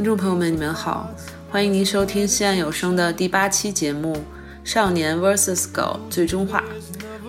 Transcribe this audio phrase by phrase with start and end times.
[0.00, 1.10] 听众朋友们，你们好，
[1.50, 4.16] 欢迎您收听西岸有声的第八期节目
[4.64, 6.60] 《少年 vs Go 最终话》，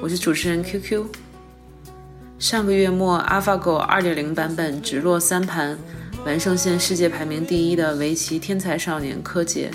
[0.02, 1.04] 我是主持人 QQ。
[2.40, 5.78] 上个月末，AlphaGo 2.0版本直落三盘，
[6.26, 9.70] 完胜现世界排名第一的围棋天才少年柯洁。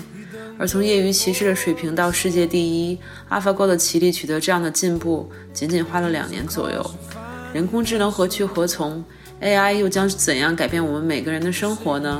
[0.57, 2.97] 而从业余棋士的水平到世界第一
[3.29, 6.83] ，AlphaGo 的棋力取得这样的进步，仅仅花了两年左右。
[7.53, 9.05] 人工智能何去何从
[9.39, 12.19] ？AI 又将怎样改变我们每个人的生活呢？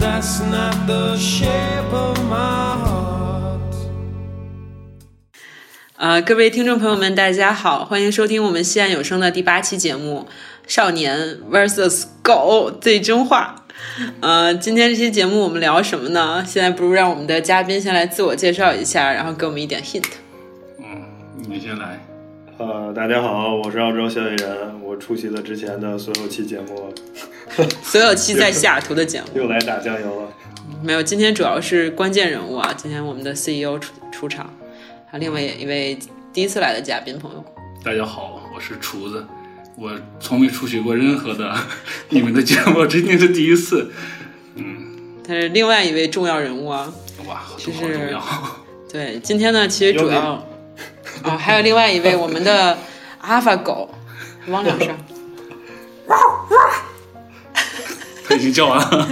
[0.00, 3.60] That's not the shape of my heart.
[5.98, 10.26] 呃，各位听众朋友们，大家好，欢迎收听我们西安有声的第八期节目
[10.66, 13.66] 《少年 vs 狗最终话》。
[14.22, 16.42] 呃，今天这期节目我们聊什么呢？
[16.46, 20.04] 现在不如让我们的嘉宾先来自我介绍一下，然后给我们一点 hint。
[20.78, 21.04] 嗯，
[21.46, 22.00] 你先来。
[22.60, 26.92] 呃，大家好，我是澳洲小野人，我出席了之前的所有期节目，
[27.82, 30.28] 所有期在西雅图的节目又来打酱油了。
[30.82, 34.52] 没有，今天主要是关键人物啊，今天我们的 CEO 出出场，
[35.06, 35.98] 还有另外一位
[36.34, 37.42] 第一次来的嘉宾朋友。
[37.82, 39.24] 大家好，我是厨子，
[39.74, 41.56] 我从没出席过任何的
[42.10, 43.90] 你们的节目，这今天是第一次。
[44.56, 46.92] 嗯他是另外一位重要人物啊。
[47.26, 47.72] 哇，好重
[48.10, 48.22] 要。
[48.92, 50.46] 对，今天呢，其实主要
[51.22, 52.78] 啊，还有另外一位我们的
[53.20, 53.88] 阿尔法狗，
[54.48, 54.88] 汪两声。
[58.26, 59.08] 他已经叫完了。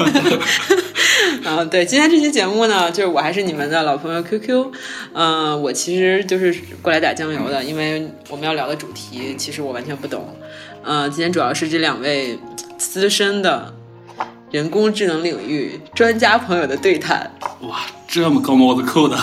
[1.44, 4.72] 嗯， 对，今天这期节目呢，就是我还是你们的老朋友 QQ，
[5.12, 10.36] 嗯、我其实就是过来打酱油的，因为我们要聊的主题其实我完全不懂，
[10.84, 12.38] 嗯、今天主要是这两位
[12.76, 13.74] 资深的
[14.52, 17.30] 人工智能领域专家朋友的对谈
[17.62, 19.16] 哇，这么高帽子扣的。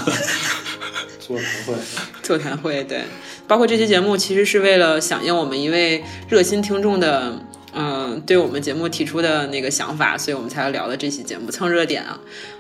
[1.26, 1.74] 座谈会，
[2.22, 3.04] 座谈会，对，
[3.48, 7.40] 包括这期节目其实是为了响应我们一位热心听众的。
[7.78, 12.18] 嗯，对我们节目提出的那个想法，所以我们才要聊的这期节目蹭热点啊。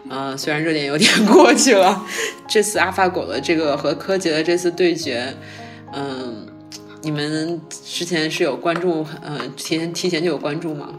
[0.09, 2.05] 嗯，虽然热点有点 过去了，
[2.49, 5.33] 这次阿法狗的这个和柯洁的这次对决，
[5.93, 6.45] 嗯，
[7.01, 10.89] 你们之前是有关注，嗯，提前提前就有关注吗？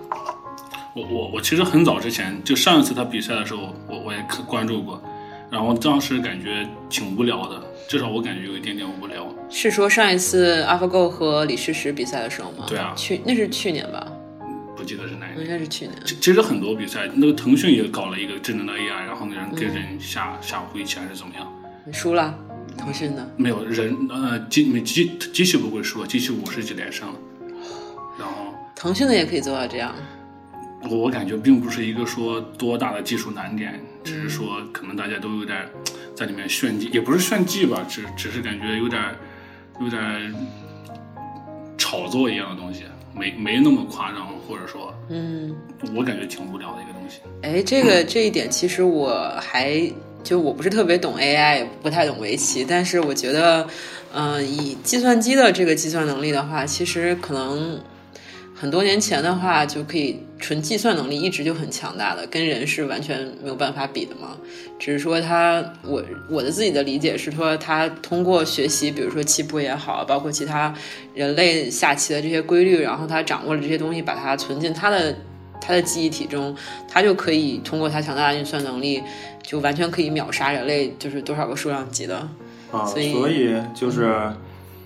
[0.94, 4.98] 我我我其实很早之前就上一次他比赛的时候，我我也可关注过，
[5.50, 9.26] 然后当时感觉挺无聊的，至少我感觉有一点点无聊。
[9.48, 12.64] 是说上一次 AlphaGo 和李世石比赛的时候吗？
[12.66, 14.06] 对啊去那是去年吧，
[14.76, 15.48] 不记得是哪一应。
[15.48, 15.96] 该是去年。
[16.04, 21.46] 其其实很多比赛，那个腾讯也搞了一个智能的 AI，然后给人跟人下下围棋还是怎么样？
[21.84, 22.36] 你输了，
[22.76, 23.24] 腾讯的。
[23.36, 27.08] 没有人呃机机机器不会输，机器五十几连胜，
[28.18, 29.94] 然后腾讯的也可以做到这样。
[30.90, 35.68] 我我感觉并不是一个说多大的技术难点，只是说可能大家都有点儿
[36.14, 39.16] 在里面炫技，也不是炫技吧，只只是感觉有点儿
[39.80, 40.32] 有点儿
[41.76, 42.84] 炒作一样的东西，
[43.14, 45.54] 没没那么夸张，或者说嗯，
[45.94, 47.20] 我感觉挺无聊的一个东西。
[47.42, 49.92] 哎，这个这一点其实我还
[50.24, 53.66] 就我不是特别懂 AI，也不太懂围棋，但是我觉得，
[54.14, 57.78] 嗯、以计算机的这个计算能力的话，其实可能
[58.58, 64.34] 很多年前的话就可以纯计算能力一直就很强大的，跟人是完全没有办法比的嘛。
[64.78, 70.74] 只是说他，我我的自己的理解是说，他通过学习，比如说棋谱也好，包括其他
[71.14, 75.14] 人类下棋的这些规律，然后他掌握了这些东西，把它存进他的
[75.60, 76.56] 他的记忆体中，
[76.88, 79.02] 他就可以通过他强大的运算能力，
[79.42, 82.26] 就完全可以秒杀人类，就是多少个数量级的。
[82.72, 84.12] 啊，所以所以就是，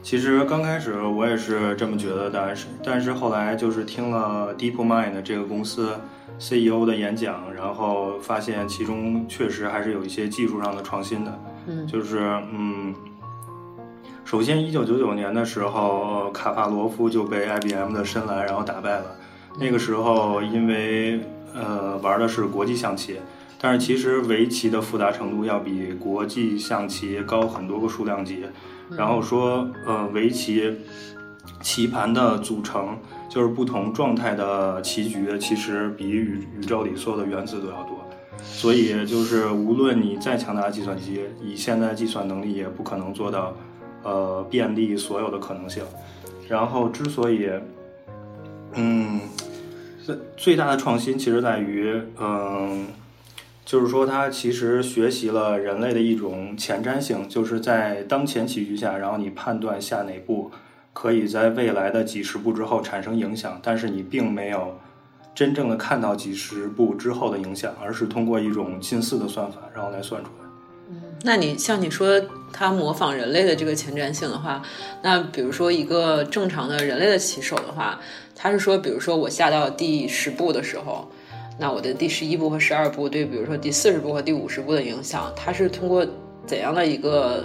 [0.02, 5.94] 其实刚开始我也是这么觉得，但是但是后来就是听了 DeepMind 这个公司
[6.38, 11.40] CEO 的演讲，然后发现其中确实还是有一些技术上的创新的。
[11.66, 12.18] 嗯就是
[12.52, 12.94] 嗯，
[14.24, 19.04] 首先一九九九年的时候，呃卡帕罗夫就被 IBM 的深蓝然后打败了。
[19.58, 21.20] 那个时候因为
[21.54, 23.16] 呃玩的是国际象棋，
[23.60, 28.46] 但是其实围棋的复杂程度要比国际象棋高很多个数量级。
[28.96, 30.76] 然后说呃围棋
[31.62, 32.98] 棋盘的组成
[33.28, 37.98] 就是不同状态的棋局，其实比宇宇宙里所有的原子都要多。
[38.42, 43.54] 所以就是无论你再强大的计算机，以现在计算能力也不可能做到，
[44.02, 45.84] 呃，便利所有的可能性。
[46.48, 47.50] 然后之所以，
[48.72, 49.20] 嗯，
[50.02, 52.86] 最最大的创新其实在于，嗯，
[53.70, 60.50] 就是说它其实学习了人类的一种前瞻性，就是在当前棋局下，然后你判断下哪步
[60.92, 64.76] 可以在未来的几十步之后产生影响，但是你并没有
[65.36, 70.48] 真正的看到几十步之后的影响，而是通过一种近似的算法，然后来算出来。
[70.88, 72.20] 嗯那你像你说
[72.52, 74.60] 它模仿人类的这个前瞻性的话，
[75.00, 78.00] 那比如说一个正常的人类的棋手的话，
[78.34, 81.08] 他是说，比如说我下到第十步的时候，
[81.60, 86.06] 那我的第十一部和十二部对，比如说第四十部和第五十部的影响，它是通过
[86.46, 87.44] 怎样的一个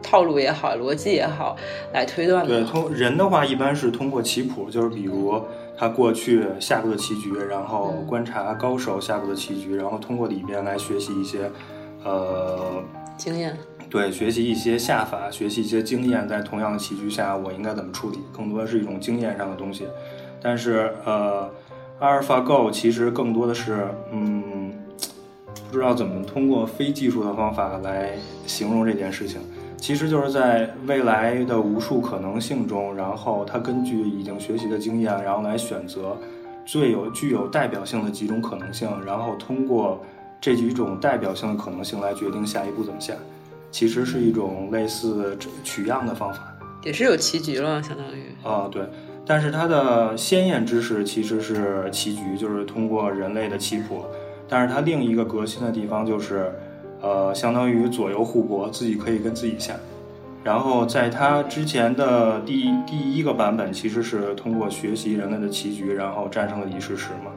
[0.00, 1.56] 套路也好，逻辑也好
[1.92, 5.42] 来推断的对，通人的话一般是通过棋谱，就是比如
[5.76, 11.50] 他过去下过的棋局，然后观察高手下过的棋局，然后通过里边来学习一些，
[12.04, 12.80] 呃，
[13.16, 13.58] 经验，
[13.90, 19.84] 对，学习一些下法，学习一些经验，在同样的棋局下我应该怎么处理，更多的是一种经验上的东西。
[20.40, 21.50] 但是呃
[22.00, 24.72] ，AlphaGo 其实更多的是，嗯，
[25.70, 28.12] 不知道怎么通过非技术的方法来
[28.46, 29.40] 形容这件事情。
[29.76, 36.16] 其实就是在未来的无数可能性中，然后他根据已经学习的经验，然后来选择
[36.66, 40.04] 最有具有代表性的几种可能性，然后通过
[40.40, 43.14] 这几种代表性的可能性来决定下一步怎么下。
[43.70, 46.52] 其实是一种类似取样的方法。
[46.82, 48.34] 也是有棋局了，相当于。
[48.42, 48.82] 啊、对，
[49.28, 54.02] 但是它的鲜艳知识其实是棋局，就是通过人类的棋谱。
[54.48, 56.50] 但是它另一个革新的地方就是，
[57.02, 59.74] 呃，相当于左右互搏，自己可以跟自己下。
[60.42, 67.30] 然后在它之前的第第一个版本，其实是通过学习人类的棋局，然后战胜了李世石嘛。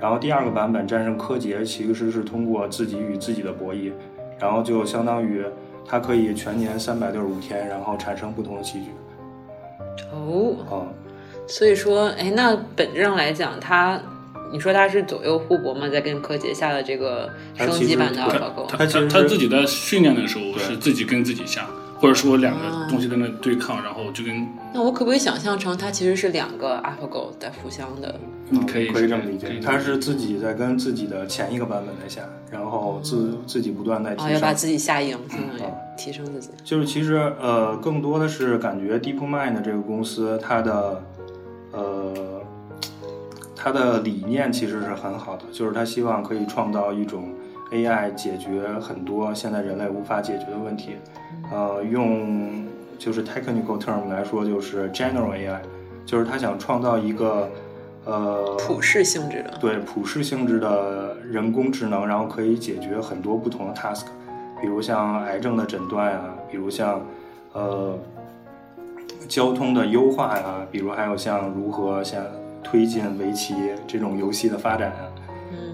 [0.00, 3.92] 然后第二个版本战胜柯洁，其实是通过自己与自己的博弈，
[4.40, 5.44] 然后就相当于
[5.86, 8.90] 它可以全年三百六十五天，然后产生不同的棋局。
[10.12, 10.74] 哦，啊、
[11.46, 14.00] 所以说，哎，那本质上来讲，它，
[14.52, 21.66] 你说它是左右互搏嘛，在跟柯洁下的这个升级版的它其实 AlphaGo，他它其实他他自己在训练的时候对是自己跟自己下，
[21.98, 28.14] 或者说两啊个东西在那对抗，然后就跟那我可不可以想象成它其实是两个 AlphaGo 在互相的？
[28.48, 34.54] 嗯可以可以这么理解他是自己在跟自己的前一个版本在下，然后自自己不断在提啊，要把。
[34.54, 36.50] 自己下赢，相当于啊提升自己。
[36.64, 41.02] 就是其实呃，更多的是感觉 DeepMind 这个公司它的
[41.76, 42.40] 呃
[43.54, 47.32] 他的理念其实是很好的，就是他希望可以创造一种
[47.72, 50.96] AI 解决很多现在人类无法解决的问题。
[51.52, 52.64] 呃，用
[52.98, 55.58] 就是 technical term 来说，就是 general AI，
[56.04, 57.50] 就是他想创造一个
[58.04, 64.06] 呃普适性质的，对普适性质的人工智能，然后可以解决很多不同的 task，
[64.60, 67.00] 比如像癌症的诊断啊，比如像
[67.52, 67.98] 呃
[69.28, 72.24] 交通的优化呀、比如还有像如何像
[72.62, 73.54] 推进围棋
[73.86, 74.92] 这种游戏的发展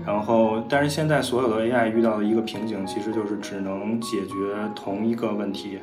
[0.05, 4.35] 然后，但是现在所有的 AI 遇到的一个瓶颈，其实就是只能解决
[4.75, 5.79] 同一个问题，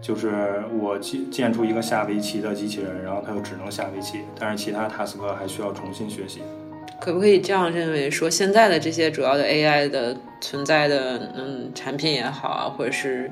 [0.00, 6.40] 就是我建建出一个下围棋的机器人，然后它就只能下围棋，但是其他 task 还需要重新学习。
[7.00, 13.28] 可不可以这样认为说，现在的这些主要的 AI 的存在的嗯产品也好啊，或者是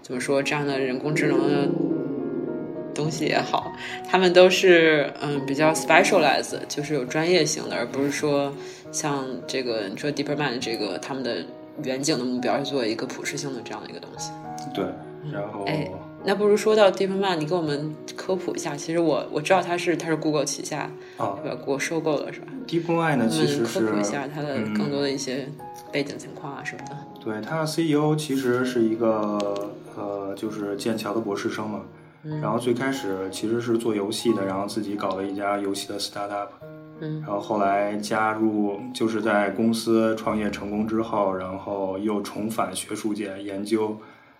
[0.00, 1.68] 怎么说这样的人工智能的
[2.94, 3.72] 东西也好，
[4.08, 8.52] 他们都是嗯比较 specialized，就是有专业性的，而不是说
[8.90, 11.36] 像这个你说 Deepermind 这个他们的
[11.84, 14.30] 远景的目标是做一个普适性的这样的一个东西。
[14.74, 14.84] 对，
[15.32, 15.90] 然后、哎
[16.24, 18.76] 那不如说到 DeepMind，你给我们科普一下。
[18.76, 25.48] 其实我我知道它是它是 Google 旗下，啊对吧？Google 收购了是吧？，DeepMind 呢其实是普一下它的嗯更多的一些
[25.90, 26.96] 背景情况啊什么的。
[27.24, 29.36] 对，他 CEO 其实是一个
[29.96, 31.80] 呃，就是剑桥的博士生嘛。
[32.24, 36.48] 嗯然后最开始其实是做游戏的，然后自己搞了一家游戏的 startup。
[37.00, 43.96] 嗯然后后来加入，就是在公司创业成功之后，然后又重返学术界研究，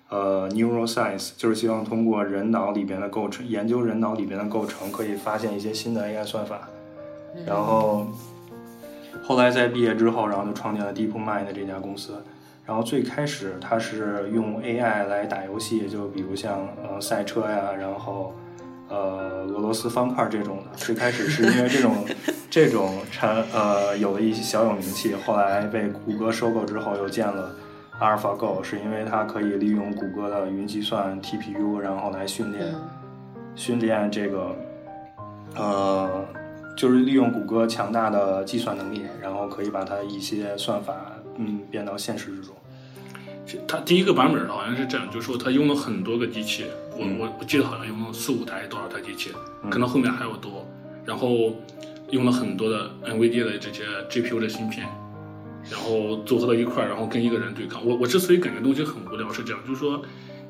[0.08, 6.68] 呃，neuroscience，就是希望通过人脑里边的构成，研究人脑里边的构成，可以发现一些新的 AI 算法。
[7.44, 8.06] 然后
[9.24, 12.22] 后来在毕业之后，然后就创建了 DeepMind 这家公司。
[12.64, 18.34] 然后最开始它是用 AI 来打游戏，就比如像呃赛车呀，然后
[18.88, 20.76] 呃俄罗斯方块这种的。
[20.76, 22.04] 最开始是因为这种
[22.48, 27.54] 这种产呃有了一些小有名气，后来被谷歌收购之后又建了
[27.98, 32.72] AlphaGo，是因为它可以利用谷歌的云计算 TPU，然后来训练、
[33.56, 34.56] 训练这个
[35.56, 36.24] 呃
[36.76, 42.54] 就是利用谷歌强大的计算能力，然后可以把它一些算法嗯变到现实之中。
[43.46, 49.30] 是它第一个版本好像是这样，就是说它用了很多个机器，我嗯我我记得好像用了四五台多少台机器，
[49.64, 50.66] 嗯可能后面还有多。
[51.04, 51.56] 然后
[52.10, 54.86] 用了很多的 NVIDIA 的这些 GPU 的芯片，
[55.68, 57.84] 然后组合到一块儿，然后跟一个人对抗。
[57.84, 60.00] 我我之所以感觉东西很无聊是这样，就是说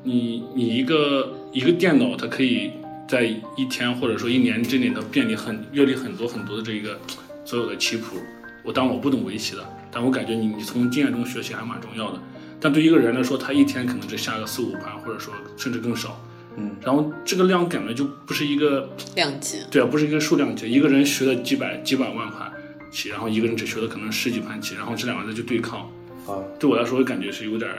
[0.03, 2.73] 你你一个一个电脑它可以
[3.07, 6.99] 在一天或者说一年之内它便利很阅历很多很多的这个
[7.43, 8.17] 所有的棋谱。
[8.63, 12.19] 我当然我不懂围棋的，但我感觉你你从经验中学习还蛮重要的。
[12.59, 16.19] 但对一个人来说，他一天可能只下个四五盘，或者说甚至更少。
[16.55, 22.51] 嗯，然后这个量感觉就不是一个量级，对啊，不是一个数量级，一个人学了几百几百万盘
[22.91, 25.79] 棋，然后一个人只学了可能十几盘棋，然后这两个人就对抗，
[26.27, 27.69] 啊，对我来说，我感觉是有点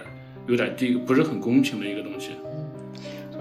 [0.48, 2.30] 有点儿低，不是很公平的一个东西。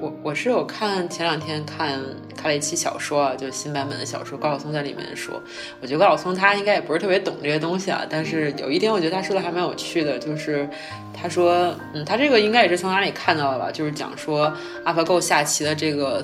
[0.03, 1.97] 我我是有看前两天看
[2.35, 5.41] 看了一期小说啊，就是新版本的小说，高晓松在里面说，
[5.79, 10.67] 我觉得高晓松他应该也不是特别懂这些东西啊，但是有一点我觉得他说的还蛮有趣的，就是
[11.13, 14.51] 他说，嗯，他这个应该也是从哪里看到的吧，就是讲说
[14.83, 16.21] AlphaGo 下棋的这个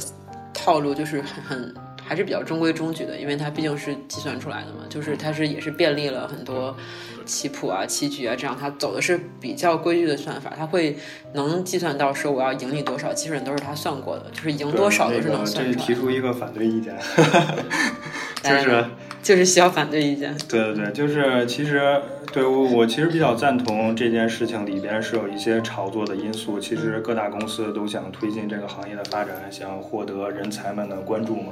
[0.54, 1.76] 套路就是很很
[2.10, 6.76] 还是比较中规中矩的，因为它毕竟是计算出来的嘛，就是它是也是便利了很多
[7.24, 10.98] 棋谱啊、棋局啊，这样它走的是比较规矩的算法，它会
[11.34, 15.94] 能计算到说我要赢你多少，基本上都是他算过的，就是赢多少都是能算出来的。
[15.94, 16.98] 出一个反对意见，
[18.42, 18.86] 就哎是。
[19.22, 20.34] 就是需要反对意见。
[20.48, 22.02] 对对对，就是其实
[22.32, 26.58] 对我我其实比较赞同这件事情里边是有一些炒作的因素。
[26.58, 31.52] 其实各大公司都想推进这个行业的发展，想获得人才们的关注嘛，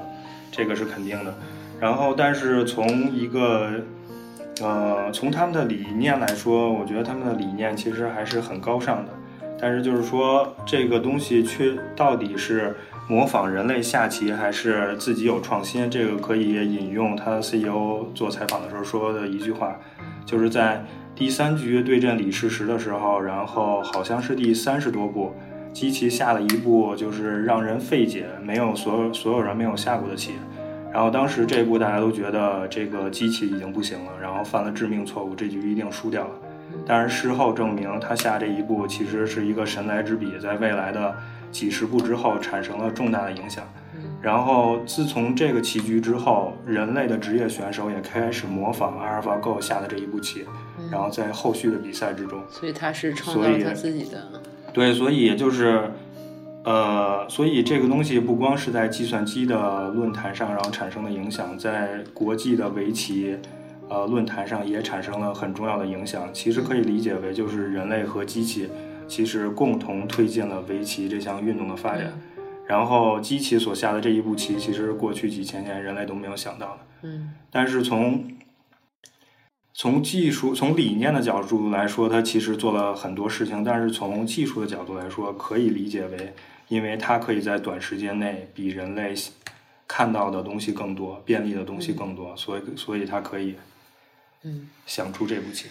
[0.58, 1.34] 这个是肯定的。
[1.80, 3.70] 然后，但是从一个
[4.62, 9.14] 呃从他们的理念来说，我觉得他们的理念其实还是很高尚的。
[9.60, 12.76] 但是就是说这个东西却到底是
[13.08, 15.90] 模仿人类下棋，还是自己有创新？
[15.90, 19.76] 这个可以引用他 CEO 做采访的时候说的一句话，
[20.26, 20.84] 就是在
[21.16, 25.34] 第三局对阵李世石的时候，然后好像是第三十多步，
[25.78, 30.32] 机器下了一步就是让人费解，没有所有所有人没有下过的棋。
[30.92, 36.32] 然后当时这一步大家都觉得这个机器已经不行了，然后犯了致命错误，这局一定输掉了。
[36.84, 41.16] 但是事后证明，他下这一步其实是一个神来之笔，在未来的
[41.52, 43.64] 几十步之后产生了重大的影响。
[44.20, 50.44] 然后自从这个棋局之后，人类的职业选手也开始模仿阿尔法 Go 下的这一步棋，
[50.92, 54.24] 然后在后续的比赛之中，所以他是创造了他自己的，
[54.78, 55.90] 对，所以就是，
[56.64, 63.36] 呃，所以这个东西不光是在计算机的论坛上，然后产生的影响，在国际的围棋，
[63.90, 66.30] 呃，论坛上也产生了很重要的影响。
[66.32, 68.70] 其实可以理解为，就是人类和机器
[69.08, 72.14] 其实共同推进了围棋这项运动的发展。
[72.68, 76.78] 然后，机器所下的这一步棋，其实过去几千年人类都没有想到的。
[77.02, 78.24] 嗯但是从
[79.80, 83.64] 从技术、从理念的角度来说，它其实做了很多事情。
[83.64, 86.34] 但是从技术的角度来说，可以理解为，
[86.68, 89.14] 因为它可以在短时间内比人类
[89.88, 93.54] 看到的东西更多，便利的东西更多，所以所以它可以
[94.42, 94.68] 嗯。
[94.88, 95.68] 想出这步棋。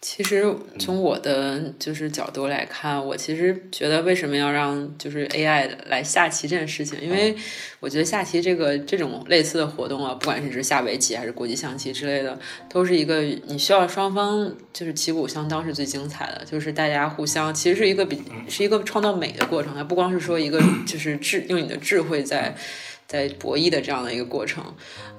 [0.00, 0.42] 其实
[0.78, 7.36] 从我的就是角度来看，我其实觉得为什么要让就是 AI 来下棋这件事情，因为
[7.80, 12.38] 我觉得下棋这个这种类似的活动啊，不管是指下围棋还是国际象棋之类的，
[12.70, 22.56] 都是一个你需要双方就是旗鼓相当是最精彩的，就是大家互相其实是一个比是一个创造美的过程，它不光是说一个 就是智用你的智慧在。
[23.06, 24.64] 在博弈的这样的一个过程，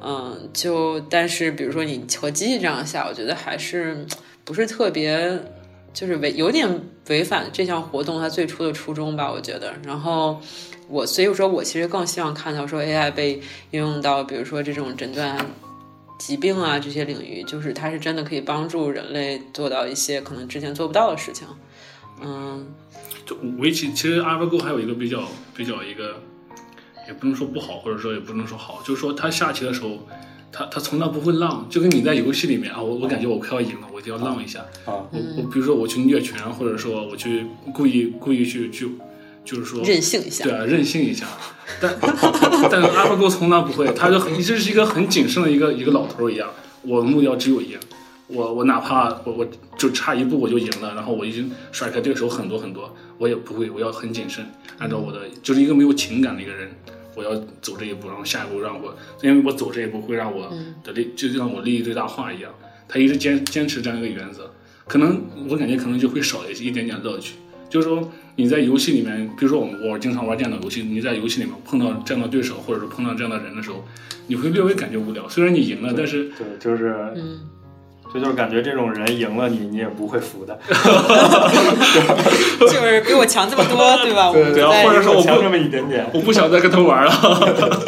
[0.02, 4.06] 嗯，就但是比如说你和机器这样下，我觉得还是
[4.52, 5.40] 不是特别，
[5.94, 6.68] 就是违有点
[7.08, 9.74] 违反这项活动它最初的初衷吧，我觉得。
[9.86, 10.42] 然后
[10.90, 15.38] 我所以说我其实更希望看到说 AI 被应用到比如说这种诊断
[16.20, 21.48] 疾病啊这些领域，就是它是真的可以帮助人类做到一些可能之前做不到的事情。
[22.22, 22.68] 嗯
[23.26, 25.24] 就围棋，其实 AlphaGo 还有一个比较
[25.56, 26.22] 比较一个，
[27.08, 30.06] 也不能说不好，或者说也不能说好，就是说他下棋的时候，
[30.52, 34.60] 他他从来不会浪，就跟你在游戏里面啊，我我感觉我快要赢了，我就要浪一下。
[34.86, 38.92] 啊，我我比如说我去虐拳，或者说我去故意故意去去，
[39.46, 41.26] 就是说任性一下对啊，任性一下。
[41.80, 41.98] 但
[42.70, 46.50] 但是 AlphaGo 从来不会，他就很这是一个很谨慎的一个一个老头一样，
[46.82, 47.78] 我的目标只有赢。
[48.28, 54.46] 我我哪怕我我就差一步我就赢了，然后我已经甩开对手很多很多，我也不会，我要很谨慎，
[54.78, 56.72] 按照我的就是一个没有情感的一个人，
[57.16, 60.52] 我要走这一步，然后下一步让我，因为我走这一步会让我
[60.84, 62.52] 的利，就像我利益最大化一样。
[62.88, 64.52] 他一直坚坚持这样一个原则，
[64.86, 67.36] 可能我感觉可能就会少一些一点点乐趣。
[67.70, 73.86] 就是说你在游戏里面，比如说我我经常玩电脑游戏，你在游戏里面碰到这样的对手，或者是碰到这样的人的时候，
[74.28, 75.30] 你会略微感觉无聊。
[75.30, 77.40] 虽然你赢了，但是对，就是，嗯，
[78.14, 80.60] 这就是感觉这种人赢了你，你也不会服的。
[82.60, 84.32] 就是比我强这么多，对吧？
[84.34, 86.06] 对啊或者说我不强这么一点点。
[86.14, 87.80] 我不想再跟他玩了。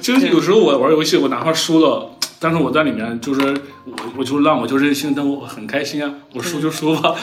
[0.00, 3.40] 其 实有时候我玩游戏，我哪怕输了，但是我在里面就是
[3.84, 7.14] 我我就浪我就任性，但我很开心啊，我输就输吧。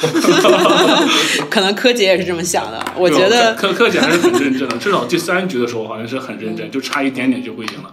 [1.49, 2.85] 可能柯洁也是这么想的。
[2.97, 7.89] 我觉得柯柯姐还是很认真的，至少第三局的时候好像是很认真，就差一点点就会赢了。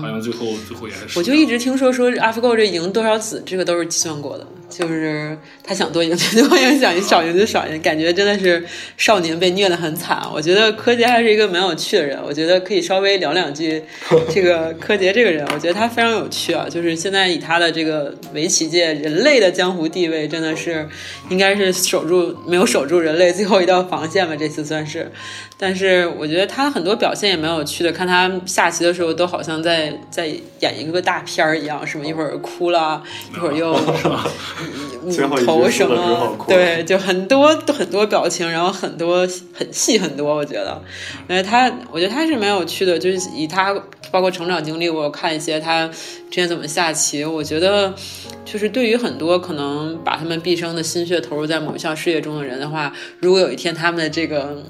[0.00, 1.18] 好像最后最后也还是。
[1.18, 8.64] 嗯我就一直听说说 AlphaGo 这赢多少子，这个都是计算过的，就是他想多赢就多赢， 想少赢就少赢，感觉真的是
[8.96, 10.22] 少年被虐得很惨。
[10.32, 13.82] 我觉得柯洁还是一个蛮有趣的人，我觉得可以稍微聊两句
[14.32, 20.88] 这个柯洁这个人，我觉得他非常有趣啊，就是现在以他的这个围棋界人类的江湖地位，真的是
[21.28, 25.10] 应该是守住没有守住人类最后一道防线吧，这次算是。
[25.58, 30.26] 但是我觉得他很多表现也蛮有趣的，看他下棋的时候都好像在在
[30.58, 33.00] 演一个大片儿一样，什么一会儿哭了，
[33.32, 33.72] 一会儿又
[35.10, 40.80] 最后一局头什么，对，就很多很多表情，然后很多很细很多，我觉得，
[41.28, 43.74] 呃，他我觉得他是蛮有趣的，就是以他
[44.10, 45.96] 包括成长经历，我有看一些他之
[46.30, 47.92] 前怎么下棋，我觉得
[48.44, 54.62] 就是对于很多可能把他们毕生的心血投入在某一项事业中的人的话，如果有一天他们的这个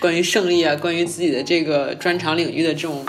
[0.00, 3.04] 关于胜利啊，关于自己的这个专长领域的这种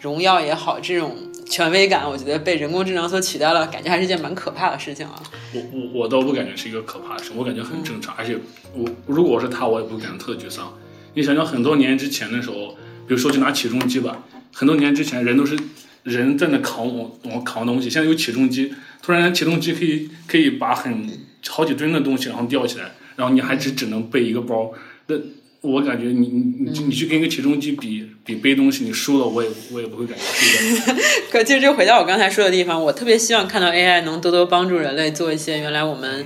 [0.00, 1.14] 荣耀也好，这种
[1.46, 5.22] 权威感，我觉得被人工智能所取代了，感觉还是一件蛮可怕的事情啊。
[5.52, 8.36] 我我我倒不感觉是一个可怕的事，我感觉很正常，而且
[8.74, 10.76] 我如果我是他，我也不感觉特沮丧。
[11.14, 15.56] 你想想很多年之前的时候，比如说就拿起重机吧，很多年之前人都是
[16.02, 21.08] 人在那扛我我扛东西，现在有起重机，突然起重机可以可以把很
[21.48, 24.72] 好几吨的东西然后吊起来，然后你还只只能背一个包，
[25.06, 25.16] 那
[25.64, 31.02] 我感觉你你你你去跟一个起重机比比背东西，你输了我也我也不会感觉输的。
[31.32, 36.22] 可其实就回到我刚才说的地方，我特别希望看到 AI 能多多帮助人类做一些原来我们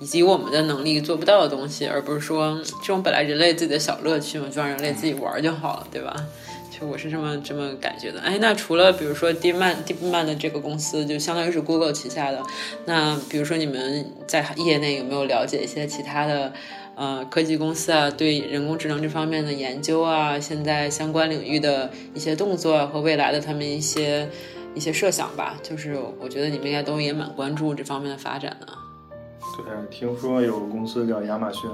[0.00, 6.16] 以及我们的能力做不到的东西，而不是说这种本来人类自己的小乐趣嘛，就让人类自己玩就好了，对吧？
[6.76, 8.20] 就我是这么这么感觉的。
[8.20, 12.42] 哎，那除了比如说 DeepMind DeepMind 的这个公司，就相当于是 Google 旗下的，
[12.86, 16.52] 那比如说你们在业内有没有了解一些其他的？
[16.94, 24.28] 呃，科技公司啊，对人工智能这方面的研究啊，现在相关领域的一些动作啊和未来的他们一些
[24.74, 28.68] 一些设想吧，就是我觉得你们应该都也蛮关注这方面的发展的。
[29.56, 31.70] 对，听说有个公司叫亚马逊，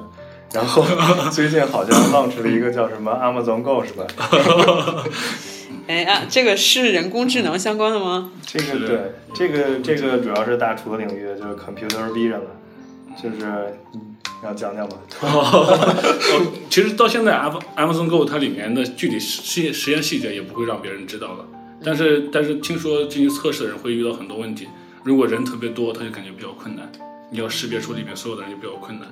[0.52, 0.84] 然后
[1.30, 4.06] 最近好像 launch 了一个叫什么 Amazon Go 是吧？
[5.86, 8.30] 哎啊，这个是人工智能相关的吗？
[8.46, 12.50] 这个对，这个这个主要是大厨的领域，就是 computer vision 了，
[13.22, 13.74] 就是
[14.42, 14.96] 要讲讲吧。
[16.70, 21.44] 其实到现在，Am Amazon Go 它里面的具体实实验细节也不会让别人知道了。
[21.82, 24.66] 但是但是听说进行测试的人会遇到很多问题，
[25.04, 26.90] 如果人特别多，他就感觉比较困难，
[27.30, 29.08] 你要识别出里面所有的人就比较困难。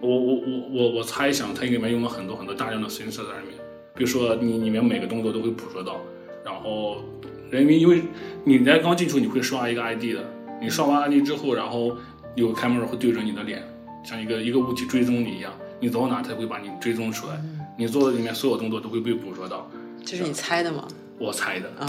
[0.00, 3.58] 我我我我我猜想，它里面用了很多很多大量的 sensor 在里面，
[3.94, 6.00] 比如说你里面每个动作都会捕捉到，
[6.44, 7.04] 然后
[7.50, 8.02] 人民因为
[8.44, 10.24] 你在刚进去你会刷一个 ID 的，
[10.60, 11.96] 你刷完 ID 之后，然后
[12.34, 13.62] 有 camera 会对着你的脸，
[14.04, 17.34] 像一个一个物体追踪你一样，你走到哪它会把你追踪出来，
[17.76, 19.70] 你做的里面所有动作都会被捕捉到。
[20.04, 20.86] 这是你猜的吗？
[21.20, 21.86] 我猜的， 啊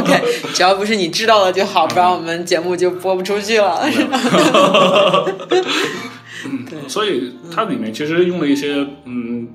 [0.00, 3.80] ，OK，只要不是你知道了就好，不然我们节目就播不出去了。
[6.86, 9.48] 所以它里面其实用了一些，嗯，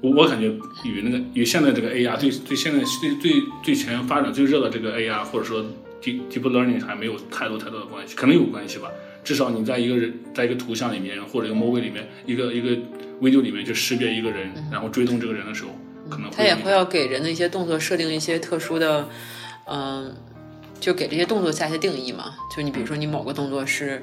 [0.00, 0.46] 我我感觉
[0.84, 5.60] 与那个与现在这个 AR 最最现在最最最前发展最热的这个 AR 或者说
[6.00, 8.88] deep deep learning 还没有太多太多的关系，可能有关系吧。
[9.22, 12.70] 至少你在一个人在一个图像里面或者一个 movie 里面，一个一个
[13.20, 15.70] video 里面去识别一个人，然后追踪这个人的时候，
[16.08, 19.08] 可能他也会要给人的一些动作设定一些特殊的，
[19.66, 20.14] 嗯、
[20.80, 22.34] 就给这些动作下一些定义嘛。
[22.54, 24.02] 就你比如说你某个动作是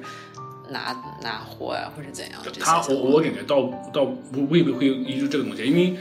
[0.69, 5.95] 拿拿货呀、或者怎样他我我感觉倒倒不未必会依据这个东西，因为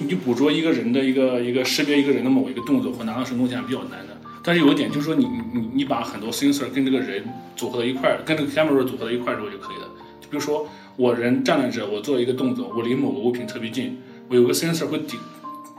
[0.00, 4.17] 你捕捉一个人的一个一个识别一个人的某一个动作或拿到什么东西还比较难的。
[4.48, 7.22] 但是有一点就是说你你你你把很多 sensor 跟这个人
[7.54, 9.86] 组合到一块儿，跟这个 camera 组合到一块儿之后就可以了。
[10.22, 13.98] 就比如说我人站在这，我做一个动作，我离某个物品特别近，
[14.30, 15.18] 我有个 sensor 会抵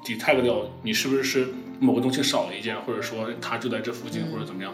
[0.06, 1.48] detect 掉你是不是是
[1.80, 4.72] 某个东西少了一件，或者说它就在这附近、或者怎么样。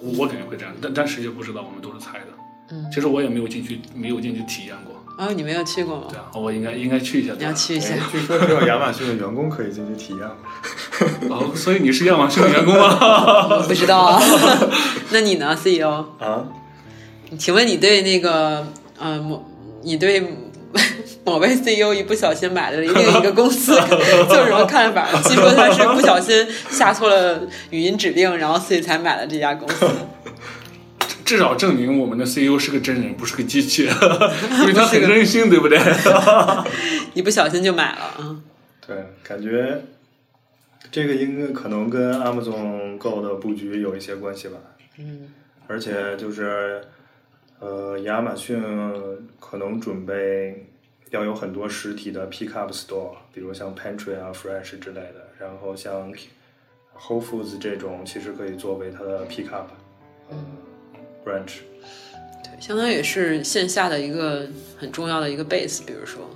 [0.00, 2.26] 我我感觉会这样，但但实际不知道，我们都是猜的。
[2.70, 4.95] 嗯，其实我也没有进去，没有进去体验过。
[5.18, 6.18] 哦，你没有去过吗对？
[6.18, 7.32] 啊，我应该应该去一下。
[7.38, 7.98] 你要去一下哎。
[8.12, 10.28] 据 说只有亚马逊的员工可以进去体验。
[11.30, 13.62] 哦，所以你是亚马逊的员工吗？
[13.66, 14.22] 不知道啊，
[15.10, 16.04] 那你呢，CEO？
[16.18, 16.44] 啊，
[17.38, 18.66] 请问你对那个
[18.98, 19.44] 呃某
[19.82, 20.22] 你对
[21.24, 25.08] 某位 CEO 一不小心买了另一个公司就有什么看法？
[25.24, 29.86] 据说他是不小心下错了语音指令，然后所以才买了这家公司。
[31.26, 33.82] 至少证明我们的 CEO 是个真人，不是个机器，
[34.62, 35.78] 因为他很任性，对不对？
[37.12, 38.42] 一不小心就买了啊。
[38.86, 39.82] 对，感觉
[40.90, 44.56] 这个应该可能跟 Amazon Go 的布局有一些关系吧。
[44.98, 45.28] 嗯
[45.68, 46.80] 而且就是，
[47.58, 48.62] 呃，亚马逊
[49.40, 50.64] 可能准备
[51.10, 56.12] 要有很多实体的 pickup store，比如像 Pantry 啊、Fresh 之类的，然后像
[56.96, 59.66] Whole Foods 这种，其实可以作为它的 pickup
[60.30, 60.36] 呃
[61.26, 61.58] branch。
[62.44, 66.30] 对，相当于也是线下的一个很重要的一个 base，比如说，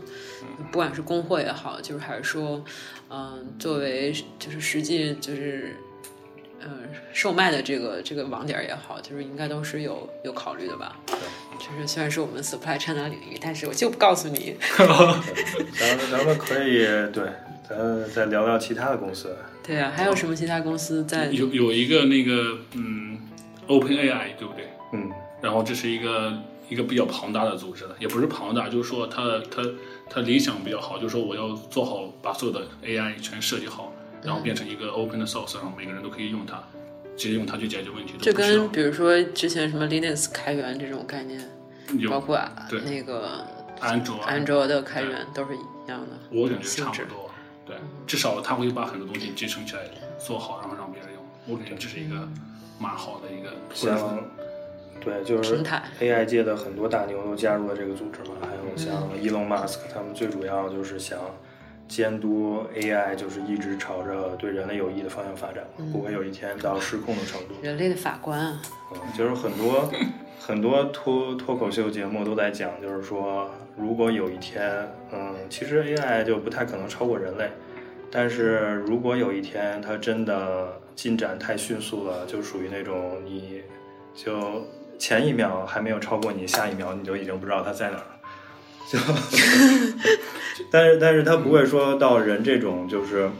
[0.72, 2.64] 不管是供货也好，就是还是说，
[3.08, 5.76] 嗯、作为就是实际就是。
[6.62, 6.68] 呃，
[7.14, 10.94] 售卖的这个这个网点也好，就是应该都是有有考虑的吧。
[11.58, 14.54] 就是虽然是我们 supply chain 的领域，但是我就不告诉你。
[14.76, 14.86] 咱
[15.96, 16.80] 们咱们可以
[17.14, 17.32] 对，
[17.66, 19.34] 咱再聊聊其他的公司。
[19.66, 21.30] 对啊，还有什么其他公司在？
[21.30, 23.18] 有有一个那个嗯
[23.66, 24.68] ，Open AI 对不对？
[24.92, 26.32] 嗯，然后这是一个
[26.68, 29.62] 一个比较庞大的组织了，也不是庞大，就是说它它
[30.08, 36.62] 它理想比较好，就是说我要做好把所有的 AI 全设计好，然后变成一个 open 的 source，然后每个人都可以用它，
[37.16, 38.14] 直接用它去解决问题。
[38.20, 41.40] 这跟比如说之前什么 Linux 开源这种概念，
[41.98, 43.44] 有包括对那个
[43.80, 46.18] 安卓啊安卓的开源都是一样的。
[46.30, 47.30] 我感觉性质差不多，
[47.66, 47.76] 对，
[48.06, 49.82] 至少他会把很多东西集成起来
[50.18, 51.24] 做好，然后让别人用。
[51.46, 52.28] 我感觉这是一个
[52.78, 54.18] 蛮好的一个，像
[55.00, 55.82] 对，就是平台。
[56.00, 58.76] AI 界的很多大牛都加入了这个组织嘛，还有嗯。
[58.76, 61.18] 像 Elon Musk，他们最主要就是想
[61.88, 65.90] 监督 AI，就是一直朝着对人类有益的方向发展，嗯。
[65.90, 67.54] 不会有一天到失控的程度。
[67.62, 69.90] 人类的法官啊，嗯，就是很多
[70.38, 77.50] 很多脱脱口秀节目都在讲，就是说，如果有一天，嗯，其实 AI 就不太可能超过人类，
[78.10, 83.62] 但是如果有一天它真的进展太迅速了，就属于那种你
[84.14, 84.64] 就
[85.00, 88.20] 前一秒还没有超过你，下一秒你就已经不知道它在哪儿了。
[88.86, 88.98] 就，
[90.70, 93.30] 但是但是它不会说到人这种就是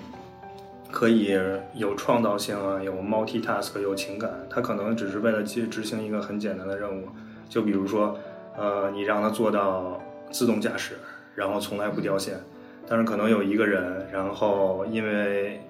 [0.91, 1.39] 可以
[1.75, 7.09] 有创造性啊，有 multitask，有情感，它可能只是为了去执行一个很简单的任务，
[7.49, 8.19] 就比如说，
[8.57, 10.95] 呃，你让它做到自动驾驶，
[11.35, 12.41] 然后从来不掉线，
[12.89, 15.61] 但是可能有一个人，然后因为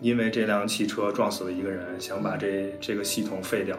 [0.00, 3.76] 因为这辆汽车撞死了一个人，想把这这个系统废掉，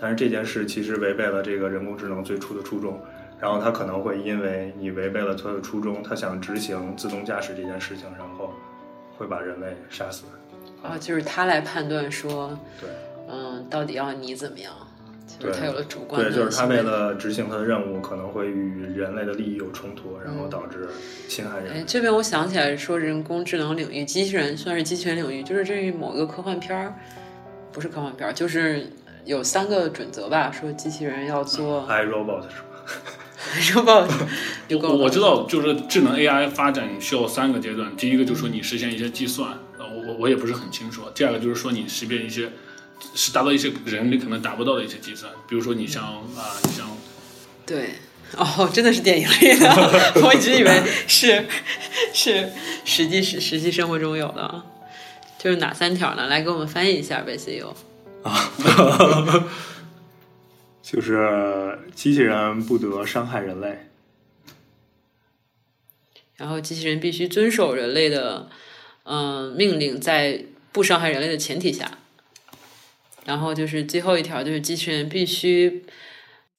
[0.00, 3.00] 但是这件事其实违背了这个人工智能最初的初衷。
[3.38, 8.54] 然后他可能会因为你违背了他的初衷，他想执行自动驾驶这件事情，然后
[9.18, 10.24] 会把人类杀死。
[10.82, 12.88] 啊，就是他来判断说，对
[13.28, 14.72] 嗯，到底要你怎么样，
[15.38, 20.88] 就是他有了主观的对，就是他为为了执行他的任务，可能会与人类的利益有冲突，然后导致
[21.28, 21.84] 侵害人哎，类。
[21.86, 26.94] 这边我想起来说，人工智能领域，机器人算是机器人领域，就是这是某个科幻片儿，
[27.70, 28.86] 不是科幻片儿，就是
[29.26, 32.44] 有三个准则吧，说机器人要做 i robot
[33.60, 34.08] 是吧？
[34.08, 37.94] robot，我我知道，就是智能 AI 发展需要三个阶段。
[37.96, 41.02] 第一个就是说你实现一些计算，呃，我我我也不是很清楚。
[41.14, 42.50] 第二个就是说你识别一些，
[43.14, 46.86] 是达到一些人类可能达不到的一些计算，比如说你像啊、你像
[47.66, 47.90] 对。
[48.36, 51.44] 哦，真的是电影里的， 我一直以为是
[52.12, 52.50] 是
[52.84, 54.64] 实际实实际生活中有的啊。
[55.38, 56.26] 就是哪三条呢？
[56.26, 57.36] 来给我们翻译一下呗
[58.24, 59.44] ，CEO。
[60.82, 63.88] 就是机器人不得伤害人类。
[66.36, 68.48] 然后机器人必须遵守人类的
[69.04, 71.98] 嗯、命令，在不伤害人类的前提下。
[73.24, 75.84] 然后就是最后一条，就是机器人必须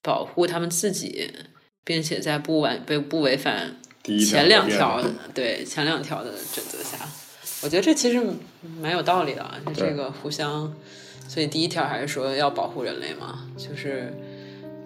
[0.02, 1.32] 保护他们自己，
[1.86, 5.02] 并且在不违不不违反前两条
[5.34, 6.98] 对前两条的准则下，
[7.62, 8.22] 我觉得这其实
[8.82, 10.74] 蛮有道理的啊，就这个互相，
[11.28, 14.14] 所以第一条还是说要保护人类嘛，就是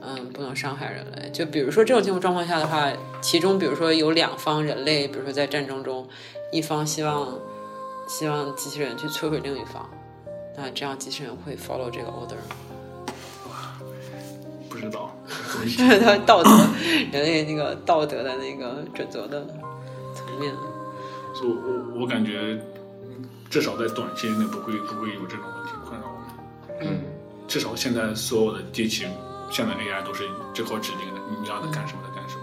[0.02, 1.30] 嗯不能伤害人类。
[1.30, 6.08] 就比如说这种情况状况下的话，其中比如说有两方人类，比如说在战争中，
[6.52, 7.40] 一方希望
[8.08, 9.88] 希望机器人去摧毁另一方，
[10.58, 12.36] 那这样机器人会 follow 这个 order
[13.48, 13.78] 吗？
[14.68, 15.16] 不知道，
[15.64, 16.50] 这是他道德
[17.12, 19.46] 人类那个道德的那个准则的
[20.16, 20.52] 层面。
[21.36, 22.60] 所以我我感觉
[23.50, 25.46] 至少在短期内不会不会有这种。
[26.82, 27.00] 嗯，
[27.48, 29.06] 至少现在所有的机器，
[29.52, 32.42] 现在 AI 都是这块指定的，你让它干什么它干什么。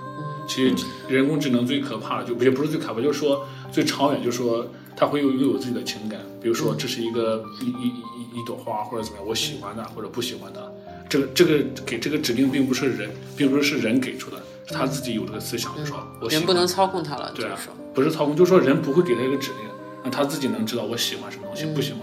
[0.49, 6.21] 其实人工智能最可怕的就也不是最可怕，就是说最长远，就是说它会有拥有自己的情感。
[6.41, 10.61] 比如说这是一个一一一一朵花或者怎么样，我喜欢它或者不喜欢它。
[11.09, 17.59] 这个这个给这个指令并不是人，并不是是人给出的，是他自己有这个思想，就说我人不能操控它了，对啊，
[17.95, 19.71] 不是操控，就是说人不会给他一个指令，
[20.05, 22.01] 那他自己能知道我喜欢什么东西，不喜欢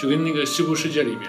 [0.00, 1.28] 就跟那个《西部世界》里面，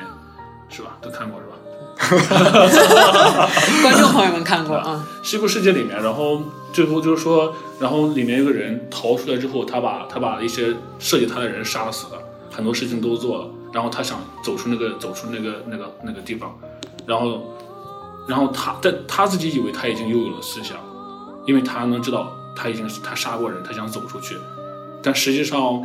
[0.70, 0.98] 是吧？
[1.02, 1.58] 都看过是吧？
[3.84, 16.58] 观众朋友们看过啊，《西部世界》里面，然后最后就是说，然后里面有个人逃出来之后，他把他把一些设计他的人杀死了，很多事情都做了，然后他想走出那个走出那个那个那个地方，
[17.06, 17.54] 然后
[18.28, 20.78] 然后他但他自己以为他已经拥有了思想，
[21.46, 24.38] 因为他能知道他已经他杀过人，他想走出去，
[25.04, 25.84] 但实际上，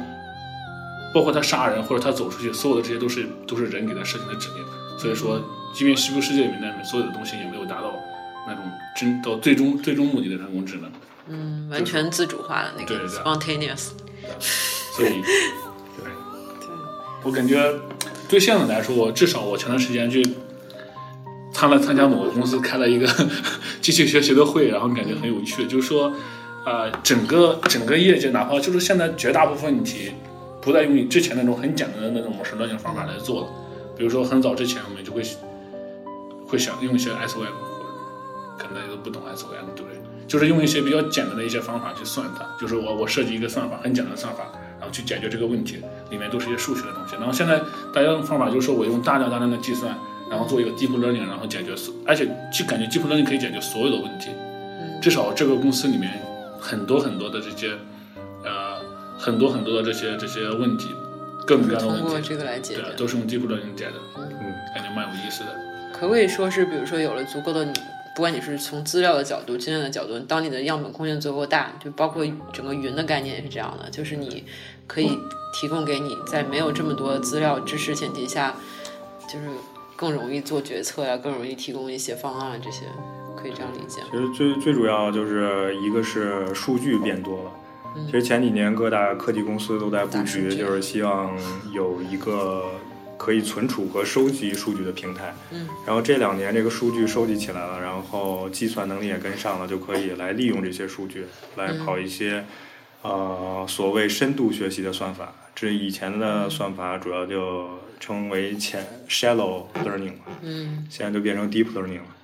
[1.15, 4.65] 包括他杀人或者他走出去，所有的这些都是都是人给他设定的指令。
[4.99, 5.41] 所以说，
[5.75, 7.95] 即便西部世界里面的所有的东西也没有达到
[8.47, 8.65] 那种
[8.97, 10.91] 真到最终最终目的的人工智能。
[11.29, 13.89] 嗯，完全自主化的那个对对 spontaneous。
[14.97, 15.21] 所以，
[15.99, 16.11] 对，
[17.23, 17.75] 我感觉
[18.29, 20.25] 对现在来说，我至少我前段时间去
[21.53, 23.07] 参了参加某个公司开了一个
[23.83, 26.13] 机器学习的会，然后感觉很有趣，就是说，
[26.65, 30.13] 呃，整个整个业界，哪怕就是现在绝大部分问题
[30.67, 33.47] 不再用之前那种很简单的那种 machine learning 方法来做了，
[33.97, 35.23] 比如说很早之前我们就会
[36.45, 37.55] 会想用一些 S O M，
[38.59, 40.01] 可能大家都不懂 S O M，对不对？
[40.27, 44.43] 就是用一些比较简单的一些方法去算它，就是我我设计一个算法，很简单的算法，
[44.81, 45.77] 然后去解决这个问题，
[46.11, 47.15] 里面都是一些数学的东西。
[47.15, 47.61] 然后现在
[47.95, 49.97] 大家用方法就是说我用大量大量的计算，
[50.29, 54.31] 然后做一个 deep learning，然后解决所，而且就感觉 deep learning 可以解决所有的问题。
[55.01, 56.11] 至少这个公司里面
[56.59, 57.71] 很多很多的这些，
[59.27, 60.95] 很多很多的这些这些问题，
[61.45, 64.23] 各种各样的通过问题，这个来解决对，，都是用 deep learning 解的，嗯，
[64.73, 65.49] 感觉蛮有意思的。
[65.93, 67.73] 可不可以说是，比如说有了足够的你，
[68.15, 74.45] 不管你是从资料的角度、经验的角度，当你的样本空间足够大，就包括整个云的概念也是这样的，就是你
[74.87, 75.19] 可以
[75.53, 78.55] 提供给你在没有这么多资料知识前提下，
[79.29, 79.47] 就是
[79.97, 82.83] 更容易做决策呀，更容易提供一些方案，这些
[83.37, 84.07] 可以这样理解吗？
[84.13, 87.51] 其实最最主要就是一个是数据变多了。
[88.05, 91.37] 其实前几年各大科技公司都在布局，就是希望
[91.73, 92.65] 有一个
[93.17, 95.35] 可以存储和收集数据的平台。
[95.51, 102.45] 嗯，然后这两年这个数据收集起来了，然后计算能力也跟上了，就可以来利用这些数据来跑一些、
[103.03, 105.33] 呃所谓深度学习的算法。
[105.55, 107.67] 这以前的算法主要就
[107.99, 110.27] 称为浅 shallow learning 嘛。
[110.43, 112.16] 嗯现在就变成 deep learning 了。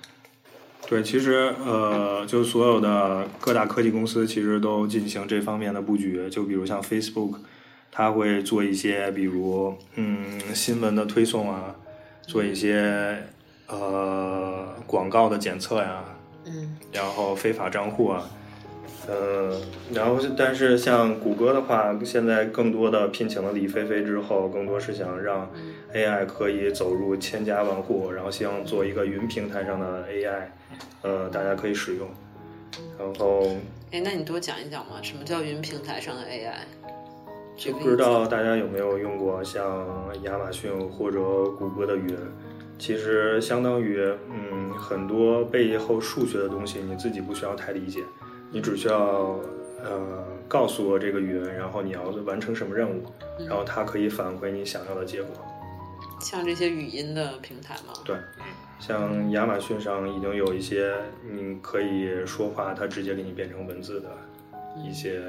[0.87, 6.29] 对，其实呃，就所有的各大科技公司其实都进行这方面的布局。
[6.29, 7.37] 就比如像 Facebook，
[7.91, 11.75] 它会做一些，比如嗯新闻的推送啊，
[12.21, 13.23] 做一些
[13.67, 16.03] 呃广告的检测呀，
[16.45, 18.29] 嗯然后非法账户啊，
[19.07, 19.59] 呃，
[19.93, 25.51] 然后是但是像谷歌的话，现在更多的聘请了李飞飞之后，更多是想让
[25.93, 30.43] AI 可以走入千家万户，然后希望做一个云平台上的 AI，
[31.01, 32.07] 呃，大家可以使用。
[32.97, 33.45] 然后
[33.91, 36.53] 哎，那你多讲一讲嘛，什么叫云平台上的 AI？
[37.55, 39.85] 举个不知道大家有没有用过像
[40.23, 41.19] 亚马逊或者
[41.51, 42.17] 谷歌的云，
[42.79, 47.99] 其实相当于嗯很多背后数学的东西，你自己不需要太理解，
[48.53, 49.39] 你只需要
[49.83, 53.03] 呃告诉我这个云，然后你要完成什么任务，
[53.39, 55.35] 然后它可以返回你想要的结果。
[56.21, 57.93] 像这些语音的平台吗？
[58.05, 58.15] 对，
[58.79, 60.95] 像亚马逊上已经有一些
[61.27, 64.09] 你可以说话，它直接给你变成文字的
[64.77, 65.21] 一些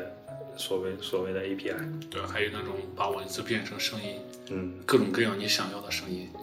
[0.56, 1.74] 所谓所谓的 API。
[2.10, 6.28] 对，还有那种把文字变成声音，嗯，各种各样你想要的声音。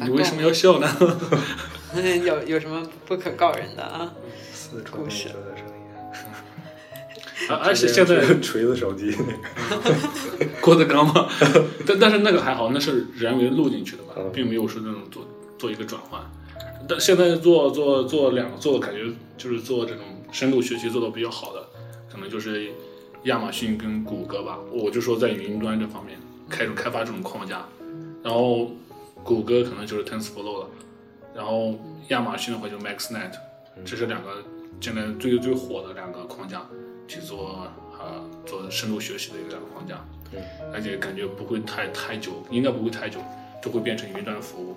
[0.00, 0.88] 你为什么要笑呢？
[2.24, 4.12] 有有什么不可告人的啊？
[4.52, 5.74] 四川故事的声音。
[7.48, 9.16] 啊而且现在锤子手机
[9.70, 11.28] 那个， 郭德纲嘛，
[11.86, 15.26] 但但是那个还好，那是人为录进去的吧嗯，并没有说那种做
[15.56, 16.20] 做一个转换。
[16.88, 19.04] 但现在做做做两个做，感觉
[19.36, 21.62] 就是做这种深度学习做的比较好的，
[22.12, 22.70] 可能就是
[23.24, 24.58] 亚马逊跟谷歌吧。
[24.70, 26.18] 我就说在云端这方面
[26.50, 27.66] 开始开发这种框架，
[28.22, 28.72] 然后
[29.28, 30.70] 谷歌可能就是 TensorFlow 了，
[31.34, 33.32] 然后亚马逊的话就 MaxNet，
[33.84, 34.42] 这是两个
[34.80, 36.62] 现在最最火的两个框架
[37.06, 40.02] 去做呃做深度学习的一个两个框架。
[40.30, 40.40] 对
[40.72, 43.18] 而且感觉不会太太久，应该不会太久，
[43.62, 44.74] 就会变成云端服务。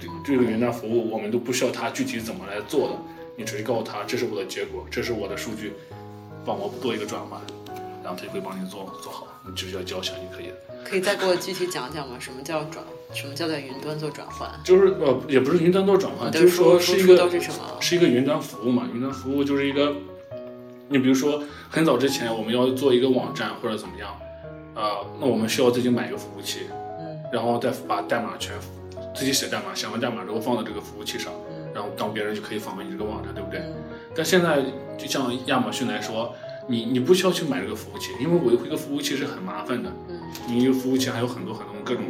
[0.00, 2.96] 这这个云端服务我们都不需要它具体怎么来做的，
[3.36, 5.74] 你直接告诉他这是我的结果，这是我的数据，
[6.46, 7.38] 帮我做一个转换，
[8.02, 10.56] 然后他就会帮你做做好，你只需要交钱就可以了。
[10.82, 12.16] 可以再给我具体讲讲吗？
[12.18, 12.82] 什么叫转？
[13.14, 14.50] 什么叫在云端做转换？
[14.64, 18.88] 就是呃，也不是云端做转换，就是说是一个都是什么是一个云端服务嘛。
[18.92, 19.94] 云端服务就是一个，
[20.88, 24.10] 你比如说很早之前我们要做一个网站或者怎么样，
[24.74, 26.60] 啊、那我们需要自己买一个服务器，
[27.00, 28.54] 嗯然后再把代码全
[29.14, 31.32] 自己写代码，写完代码之后放到这个服务器上，
[31.74, 33.60] 然后当别人就可以访问你这个网站，对不对？
[33.60, 33.74] 嗯
[34.14, 34.62] 但现在
[34.98, 36.34] 就像亚马逊来说，
[36.68, 39.90] 你你不需要去买这个服务器，因为维护一个服务器是很麻烦的。
[40.08, 42.04] 嗯你一个服务器还有很多很多各种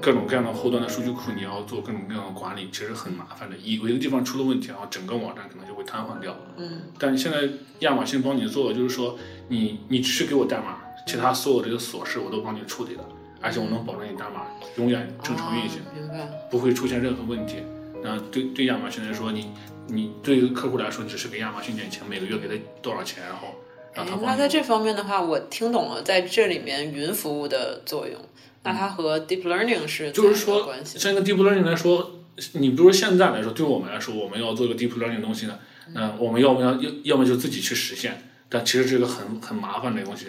[0.00, 3.56] 各种各样的后端的数据库，你要做各种各样的管理，其实很麻烦的。
[3.56, 6.34] 一有一个地方出了问题，然后整个网站可能就会瘫痪掉。
[6.56, 7.48] 嗯但现在
[7.80, 13.04] 亚马逊帮你做的就是说，你你只是给我代码，其他所有这个琐事我都帮你处理了，
[13.40, 16.28] 而且我能保证你代码永远正常运行，哦明白。
[16.50, 17.56] 不会出现任何问题。
[18.02, 19.50] 那对对亚马逊来说，你
[19.86, 23.48] 你对于客户来说，只是给亚马逊点钱，每个月给他多少钱，然后
[23.92, 28.18] 让他哎那在这方面的话，我听懂了，在这里面云服务的作用。
[28.62, 30.72] 那它和 deep learning 是就是说？
[30.84, 32.20] 像一个 deep learning 来说，
[32.52, 35.58] 你比如说现在来说，对我们来说，我们要做一个 deep learning 的东西呢，
[35.94, 40.26] 那我们要不要要要么就自己去实现，但其实这个很很麻烦的东西。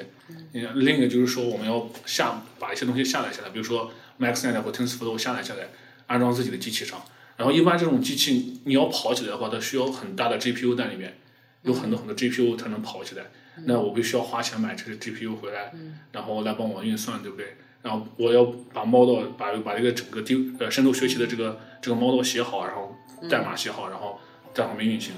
[0.54, 5.70] 你看另一个就是说，我们要下把一些东西下载下来，比如说 MaxNet 或 TensorFlow 下载下来，
[6.08, 7.02] 安装自己的机器上。
[7.38, 11.18] 然后一般这种机器你要跑起来的话，它需要很大的 GPU 在里面，
[11.64, 13.26] 有很多很多 GPU 才能跑起来。
[13.66, 15.74] 那我必须要花钱买这个 GPU 回来，
[16.12, 17.58] 然后来帮我运算，对不对？
[17.82, 22.96] 然后我要把 model 把把这个整个 deep 呃深度学习的这个这个 model 写好，然后
[23.30, 24.20] 代码写好，然后
[24.54, 25.14] 在旁边运行。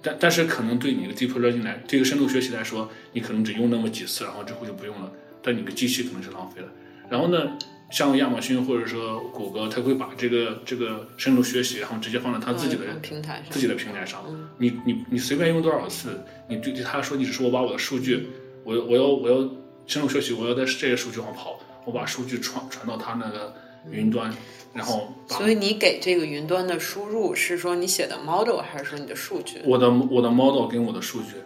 [0.00, 5.10] 但但是可能对你的 deep learning 来，这个深度学习来说，你可能只用那么几次，然后之后就不用了。
[5.42, 6.68] 但你的机器可能是浪费了。
[7.08, 7.56] 然后呢，
[7.90, 14.24] 像亚马逊或者说谷歌，它会把这个这个深度学习，然后直接放在它自己的嗯平台上自己的平台上，
[14.58, 18.28] 你你你随便用多少次，你对对他说你只是我把我的数据，
[18.62, 19.50] 我要我要我要
[19.86, 23.54] 深度学习，我要在这些数据上跑，我把数据传传到他那个
[23.90, 24.32] 云端，
[24.74, 29.60] 然后把所以你给这个云端的输入是说你写的 model 还是说你的数据？
[29.64, 31.36] 我的我的 model 跟我的数据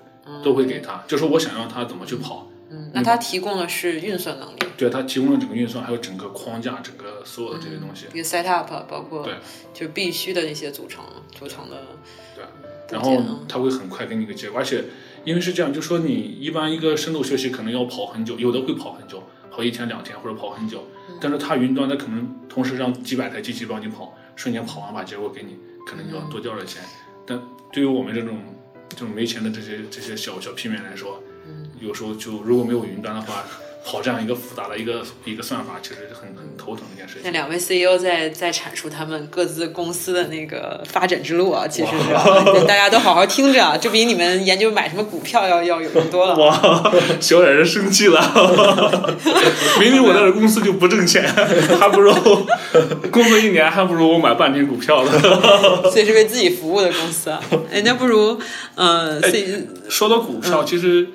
[0.43, 9.35] 都会给他，就说我想让他怎么去跑，嗯，那它提供的是运算能力，对他提供了整个运算，还有整个框架，整个所有的这些东西，一个 setup，包括对
[9.75, 11.05] 就必须的那些组成
[11.37, 11.77] 组成的
[12.35, 12.45] 对，
[12.91, 14.85] 然后他会很快给你一个结果，而且
[15.25, 26.83] 因为是这样，就说你一般一个深度学习可能要跑很久，有的会跑很久，跑一天两天或者跑很久，嗯但是它云端它可能同时让几百台机器帮你跑，瞬间跑完把结果给你，可能就要多交点钱。
[27.27, 28.39] 但对于我们这种
[28.89, 31.23] 这种没钱的这些这些小小屁民来说，
[31.79, 33.45] 有时候就如果没有云端的话，
[33.85, 37.23] 跑这样一个复杂的一个一个算法，其实是很很头疼的一件事情。
[37.25, 46.37] 那两位 CEO 在在阐述他们各自公司的那个发展之路啊，其实是 大家都好好听着啊，这比你们研究买什么股票要要有用多了。
[46.37, 48.21] 哇，小冉人生气了，
[49.81, 51.23] 明明我在这公司就不挣钱，
[51.79, 52.13] 还不如
[53.11, 55.13] 工作一年还不如我买半年股票呢。
[55.91, 57.43] 所以是为自己服务的公司啊。
[57.73, 58.39] 哎，那不如
[58.77, 61.09] 呃哎 C 说到股票，其实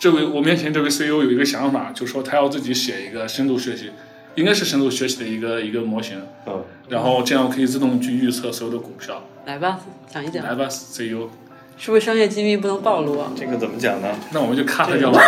[0.00, 3.90] 这位我面前这位 CEO 有一个想法，就说他要自己写一个深度学习，
[4.34, 9.22] 应该是深度学习的一个一个模型，嗯，然后这样可以自动去预测所有的股票。
[9.44, 9.78] 来吧，
[10.10, 11.28] 讲一讲，来吧，CEO，
[11.76, 13.30] 是不是商业机密不能暴露啊？
[13.36, 14.08] 这个怎么讲呢？
[14.32, 15.20] 那我们就看他掉吧。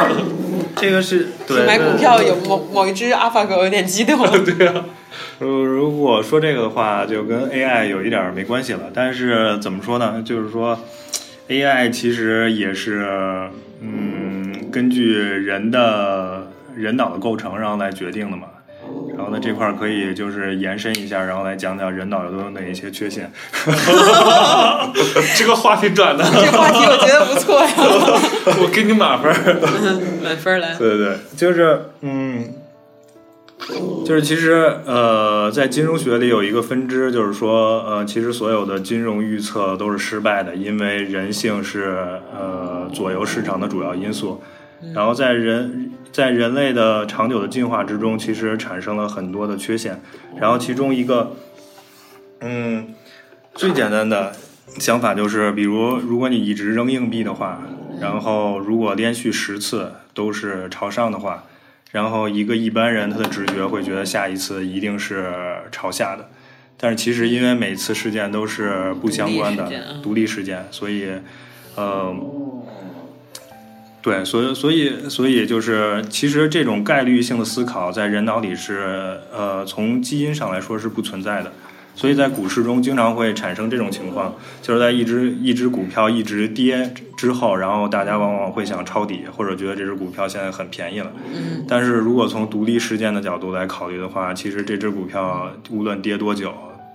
[0.76, 4.18] 这个是 对买股票有某某一只阿法狗有点激动。
[4.42, 4.86] 对啊，
[5.38, 8.90] 如如果说这个的话，就跟 AI 有一点没关系了。
[8.94, 10.22] 但是怎么说呢？
[10.24, 10.78] 就是说
[11.48, 18.46] ，AI 其实也是嗯，根据人的人脑的构成，然后来决定的嘛。
[19.16, 23.30] 然后呢，这块儿可以就是延伸一下，然后来讲讲人脑都有哪一些缺陷。
[25.36, 27.68] 这个话题转的，这个话题我觉得不错呀，
[28.60, 29.34] 我给你满分儿。
[30.24, 30.74] 满分来。
[30.76, 32.52] 对对对，就是嗯，
[34.04, 44.42] 就是其实呃，在金融学里有一个分支，就是说呃，其实所有的金融预测都是失败的，因为人性是呃左右市场的主要因素。
[44.94, 50.00] 然后在人在人类的长久的进化之中，其实产生了很多的缺陷。
[50.36, 51.36] 然后其中一个，
[52.40, 52.94] 嗯，
[53.54, 54.32] 最简单的
[54.78, 57.62] 想法就是，比如如果你一直扔硬币的话，
[58.00, 61.44] 然后如果连续十次都是朝上的话，
[61.92, 65.32] 然后一个一般人他的直觉会觉得下一次一定是
[65.70, 66.28] 朝下的。
[66.76, 69.70] 但是其实因为每次事件都是不相关的
[70.02, 71.06] 独立事件所以，
[71.76, 72.12] 呃，
[74.02, 81.52] 对，所以所以所以就是，其实这种概率性的思考在人脑里是呃从基因上来说是不存在的。
[81.94, 91.12] 所以在股市中经常会产生这种情况，就是在一只一只股票一直跌之后，然后大家往往会想抄底，或者觉得这只股票现在很便宜了。
[91.32, 96.50] 嗯，但是如果从独立事件的角度来考虑的话，其实这只股票无论跌多久，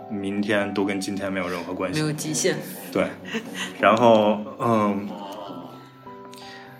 [0.10, 2.02] 明天都跟今天没有任何关系。
[2.02, 2.58] 没有极限。
[2.92, 3.06] 对，
[3.80, 5.08] 然后嗯，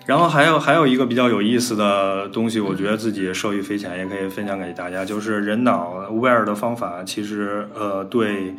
[0.08, 8.54] 然后还有还有一个比较有意思的东西，我觉得自己受益匪浅，也可以分享给大家，就是人脑 aware 的方法，其实呃对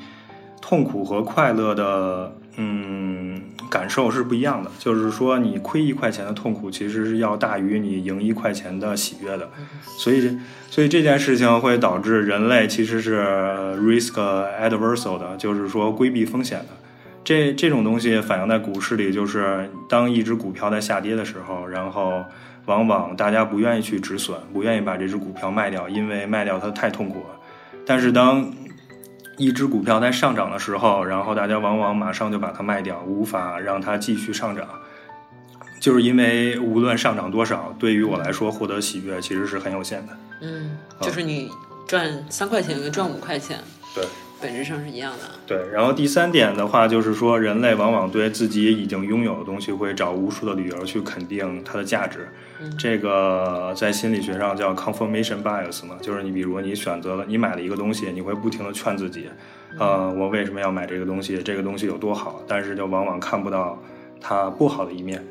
[0.61, 4.69] 痛苦和快乐的嗯感受是不一样的。
[4.77, 9.49] 就是说，你亏一块钱的痛苦，其实是要大于你赢一块钱的喜悦的。
[9.97, 10.37] 所以，
[10.69, 13.23] 所以这件事情会导致人类其实是
[13.79, 14.13] risk
[14.61, 16.67] adversal 的，就是说规避风险的。
[17.23, 22.23] 这这种东西反映在股市里，就是当一只股票在下跌的时候，然后
[22.65, 27.39] 往往大家不愿意去止损，不愿意把这只股票卖掉，因为卖掉它太痛苦了。
[27.85, 28.51] 但是当
[29.37, 34.67] 一只股票在上涨的时候，然后大家往往马上就把它卖掉，无法让它继续上涨，
[35.79, 40.17] 就是因为无论上涨多少，对于我来说获得喜悦其实是很有限的。
[40.41, 41.51] 嗯，就是你
[41.87, 43.57] 赚三块钱跟赚五块钱，
[43.93, 44.03] 对。
[44.41, 45.19] 本质上是一样的。
[45.45, 52.27] 对，然后第三点的话，就是说人类往往对自己已经拥有的东西会找无数的理由去肯定它的价值。
[52.77, 59.29] 这个在心理学上叫 confirmation bias 嘛，就是你比如你选择了你买了一个东西，你会不停的劝自己，
[59.77, 61.41] 呃，我为什么要买这个东西？
[61.41, 62.41] 这个东西有多好？
[62.47, 63.81] 但是就往往看不到
[64.19, 65.23] 它不好的一面。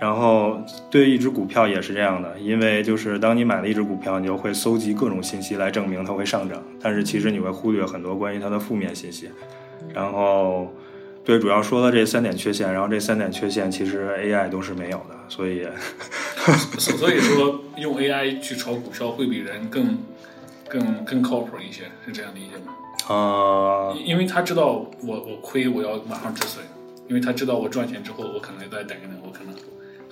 [0.00, 0.58] 然后
[0.90, 9.28] 对一只股票也是这样的，因为就是当你买了一只股票，你就会搜集各种信息来证明它会上涨，但是其实你会忽略很多关于它的负面信息。
[9.92, 10.72] 然后，
[11.22, 15.66] 对，主要说了这三点缺陷，然后这三点缺陷其实 AI 都是没有的，所以，
[16.78, 19.98] 所所以说用 AI 去炒股票会比人更
[20.66, 22.72] 更更靠谱一些，是这样理解吗？
[23.08, 26.64] 呃，因为他知道我我亏我要马上止损，
[27.06, 29.54] 因为他知道我赚钱之后我可能再等一等，我可能。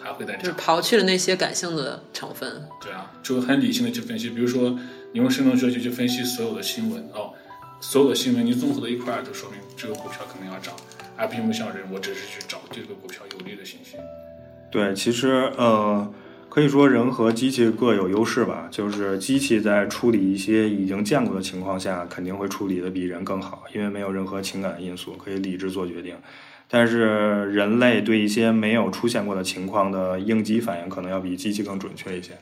[0.03, 2.63] 还会再就是刨去了那些感性的成分。
[2.81, 4.31] 对啊，就很理性的去分析。
[4.31, 4.71] 比如说，
[5.13, 7.33] 你用生成学习去分析所有的新闻哦，
[7.81, 10.75] 所有的新闻你综合到一块儿，就说明这个股票可能要涨，
[11.17, 13.97] 而并不像人，我只是去找这个股票有利的信息。
[14.71, 16.13] 对，其实呃，
[16.49, 18.69] 可以说人和机器各有优势吧。
[18.71, 26.15] 就是机器在处理一些已经见过的情况下，肯定会处理的比人更好，因为没有任何情感因素，可以理智做决定。
[26.71, 32.33] 但是人类对一些没有出现过的情况的应激反应，可能要比机器更准确一些。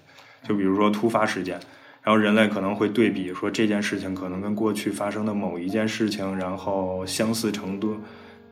[0.46, 1.60] 就比如说突发事件，
[2.02, 7.98] 然后人类可能会对比说这件事情可能跟过去发生的某一件事情，然后相似程度，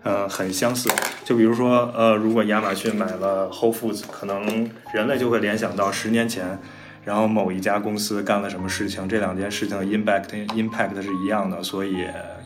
[0.03, 0.89] 呃，很相似。
[1.25, 6.59] 就比如说，呃，如果亚马逊买了 Whole Foods，可能人类就会联想到十年前，
[7.05, 11.97] 然后某一家公司干了什么事情，这两件事情的 impact impact 是一样的，所以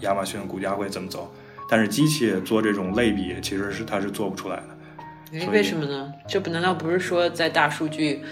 [0.01, 1.31] 亚马逊股价会怎么走？
[1.69, 5.39] 但是机器做这种类比，其实是它是做不出来的。
[5.39, 6.11] 哎，为什么呢？
[6.27, 8.23] 这不难道不是说在大数据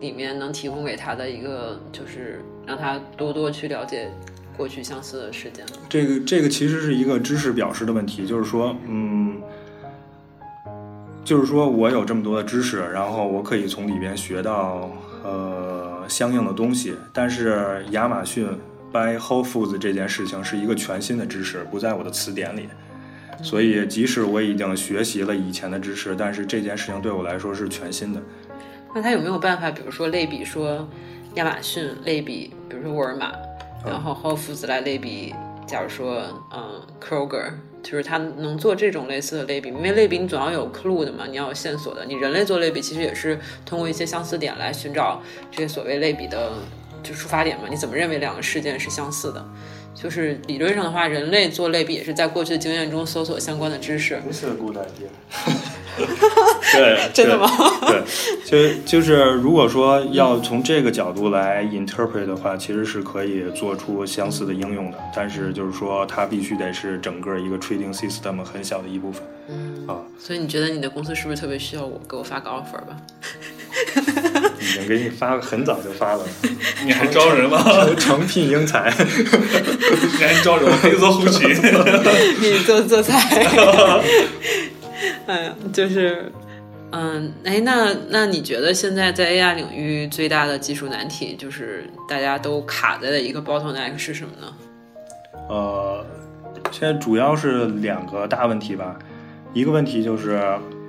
[0.00, 4.10] 里面能提供给他的一个，就是让他多多去了解
[4.56, 5.72] 过去相似的事件吗？
[5.90, 9.42] 这个这个其实是一个知识表示的问题，就是说，嗯，
[11.22, 14.90] 就是说我有这么多的知识，然后我可以从里边学到
[15.22, 18.48] 呃相应的东西，但是亚马逊。
[18.92, 22.68] Buy Whole Foods 这件事情是一个全新的知识，不在我的词典里，
[23.40, 28.20] 所以即使我已经学习了以前的知识，但是这件事情对我来说是全新的。
[28.92, 30.88] 那他有没有办法，比如说类比说
[31.34, 33.32] 亚马逊类比，比如说沃尔玛，
[33.86, 35.32] 然后 Whole Foods 来类比，
[35.68, 37.52] 假如说嗯 Kroger，
[37.84, 42.04] 就是他能做这种类似的类比，因为类比你总要有 clue 的嘛，你要有线索的。
[42.04, 45.22] 你人类做类比其实也是通过一些相似点来寻找
[45.52, 46.50] 这些所谓类比的。
[47.02, 47.64] 就出发点嘛？
[47.68, 49.44] 你怎么认为两个事件是相似的？
[49.92, 54.20] 就是理论上的话，人类做类比也是在过去的经验中搜索相关的知识。
[54.24, 55.10] This is a good idea。
[56.72, 57.48] 对， 真的吗？
[58.46, 64.98] 对，就就是如果说要从这个角度来 interpret 的话，其实是可以做出相似的应用的。
[65.14, 69.22] 但是就是说，它必须得是整个一个 trading system 很小的一部分。
[69.48, 72.96] 嗯啊，所以你觉得你的公司是不是特别需要我给我发个 offer 吧？
[74.60, 76.24] 已经给你发了，很早就发了。
[76.84, 77.58] 你还招人吗？
[77.98, 78.92] 诚聘英才。
[78.98, 80.70] 你还招人？
[80.80, 83.18] 可以做后勤，可以做做菜。
[85.26, 86.30] 哎，就是，
[86.92, 94.52] 嗯，哎，那那你觉得现在在 AI 领域最大的技术难题，就是大家都卡在的一个 bottleneck 是什么呢？
[95.48, 96.04] 呃，
[96.70, 98.96] 现在主要是两个大问题吧。
[99.52, 100.40] 一个问题就是，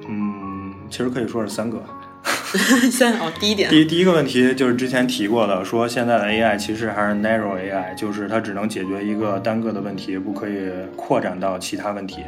[0.08, 1.82] 嗯，其实可以说是三个。
[2.92, 12.24] 三哦，第一点，第第一个问题就是之前提过的，说现在的 AI 其实还是 narrow AI，就是它只能解决一个单个的问题，不可以扩展到其他问题。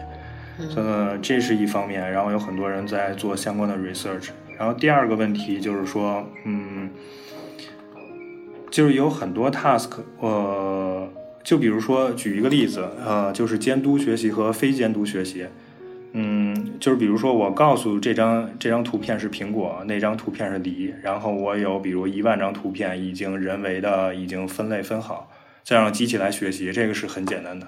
[0.75, 4.29] 呃，这是一方面，然后有很多人在做相关的 research。
[4.57, 6.89] 然后第二个问题就是说，嗯，
[8.71, 9.89] 就是有很多 task，
[10.19, 11.09] 呃，
[11.43, 15.47] 就比如说举一个例子，呃，就是监督学习和非监督学习。
[16.15, 25.31] 嗯，就是比如说我告诉这张这张图片是苹果，那张图片是梨，然后我有比如一万张图片已经人为的已经分类分好，
[25.63, 27.67] 再让机器来学习，这个是很简单的。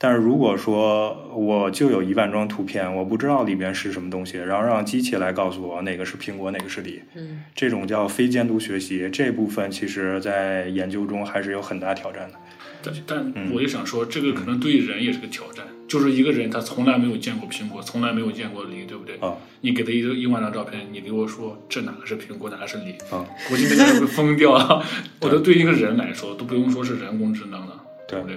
[0.00, 12.38] 但是如果说我就有一万张图片，我不知道里边是什么东西，然后让机器来告诉我哪个是苹果，哪个是梨，嗯，这种叫非监督学习，这部分其实在研究中还是有很大挑战的。
[12.82, 15.64] 但但我也想说，这个可能对人也是个挑战。
[15.88, 19.16] 就是一个人他从来没有见过苹果，从来没有见过梨，对不对？
[19.16, 24.84] 啊你给他一个一万张照片，你给我说这哪个是苹果，哪个是梨，啊，估计那个人会疯掉啊！
[25.20, 28.36] 我觉得对一个人来说，都不用说是人工智能了，对不对？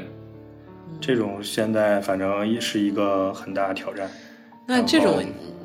[1.00, 4.10] 这种现在反正也是一个很大的挑战。
[4.72, 5.24] 那这种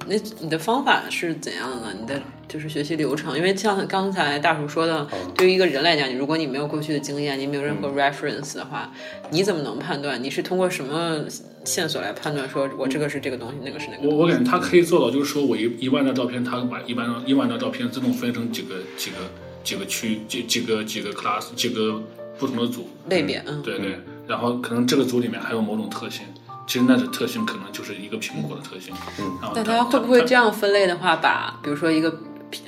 [0.08, 1.96] 那你的方法是怎样的呢？
[2.00, 8.92] 你的就是学习流程，因为像刚才大叔说的，哦对于一个人来讲，你如果你没有过去的经验，你没有任何嗯 reference 的话，
[9.30, 10.22] 你怎么能判断？
[10.22, 11.24] 你是通过什么
[11.64, 14.08] 线索来判断说我这个是这个东西，那个是那个？
[14.08, 19.16] 我我感觉他可以做到，就是说我一一万张照片，他把一万张一万张照片自动分成几个几个
[19.64, 22.00] 几个区几几个几个 class 几个
[22.38, 23.98] 不同的组，类别，嗯，对对，
[24.28, 26.24] 然后可能这个组里面还有某种特性，
[26.66, 30.52] 其实那的特性可能就是一个苹果的特性，嗯，然后但它会不会这样？
[30.52, 32.12] 分类的话，把比如说一个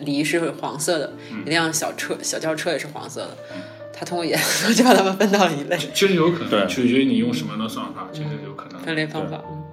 [0.01, 3.37] 梨是黄色的，嗯一辆小车小轿车也是黄色的，
[3.93, 8.81] 它通过颜色 就把它们分到了一类其实有可能，对取决于你用什么样的算法，其实有可能。
[8.83, 9.43] 分类方法。
[9.51, 9.65] 嗯，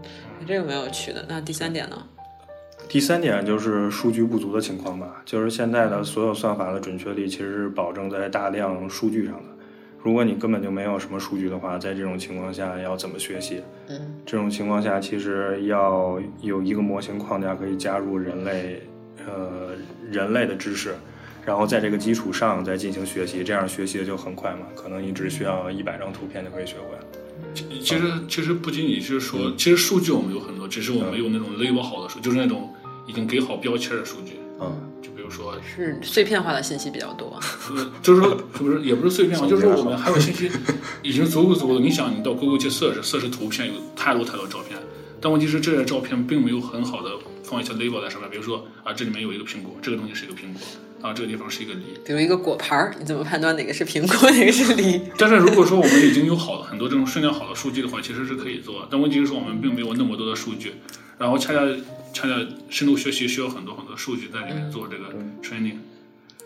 [0.48, 1.26] 这个蛮有趣的。
[1.30, 1.98] 那第三点呢？
[2.88, 9.55] 第三点就是数据不足的情况吧，就是现在的所有算法的准确率其实是保证在大量数据上的。
[10.06, 13.64] 如果你根本就没有什么数据的话，在这种情况下要怎么学习？
[13.90, 18.84] 嗯，这种情况下其实要有一个模型框架可以加入人类，
[19.26, 19.72] 呃，
[20.12, 20.94] 人类的知识，
[21.44, 27.64] 然后在这个基础上再进行学习，这样学习的就很快嘛，可能你只需要一百张图片就可以学会。
[27.82, 32.72] 其实其实不仅仅是说，其实数据我们有很多，只是我们没有那种 label 好的数，就是那种
[33.08, 34.34] 已经给好标签的数据。
[34.62, 34.72] 嗯，
[35.26, 37.40] 就比如说，是碎片化的信息比较多。
[37.76, 40.50] 呃，就是说，是不是也不是碎片化，就是说我们还有信息
[41.02, 41.80] 已经足够足够的。
[41.80, 44.78] 你想，你到 Google 去 search search 图片，有太多太多照片，
[45.20, 47.12] 但问题是这些照片并没有很好的
[47.44, 50.62] 放一些 label 在上面，比如说啊，这里面有一个苹果，这个东西是一个苹果，
[51.02, 51.82] 啊，这个地方是一个梨。
[52.06, 55.02] 比如一个果盘儿，你怎么判断哪个是苹果，哪个是梨？
[55.18, 58.88] 但是如果说我们已经有好的很多这种训练好的数据的话，其实是可以做。
[58.90, 60.74] 但问题是说我们并没有那么多的数据，
[61.18, 61.60] 然后恰恰
[62.14, 65.06] 恰恰深度学习需要很多很多数据在里面做这个
[65.42, 65.78] training。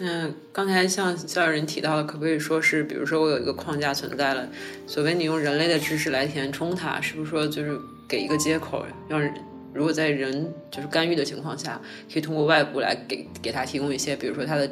[0.02, 4.48] 那刚才像肖有人提到的，可不可以说是，比如说我有一个框架存在了，
[4.88, 9.34] 所谓你用人类的知识来填充它，是不是说就是给一个接口，让人
[9.74, 14.72] 如果在人就是干预的情况下，可以通过外部来给给他提供一些，比如说他的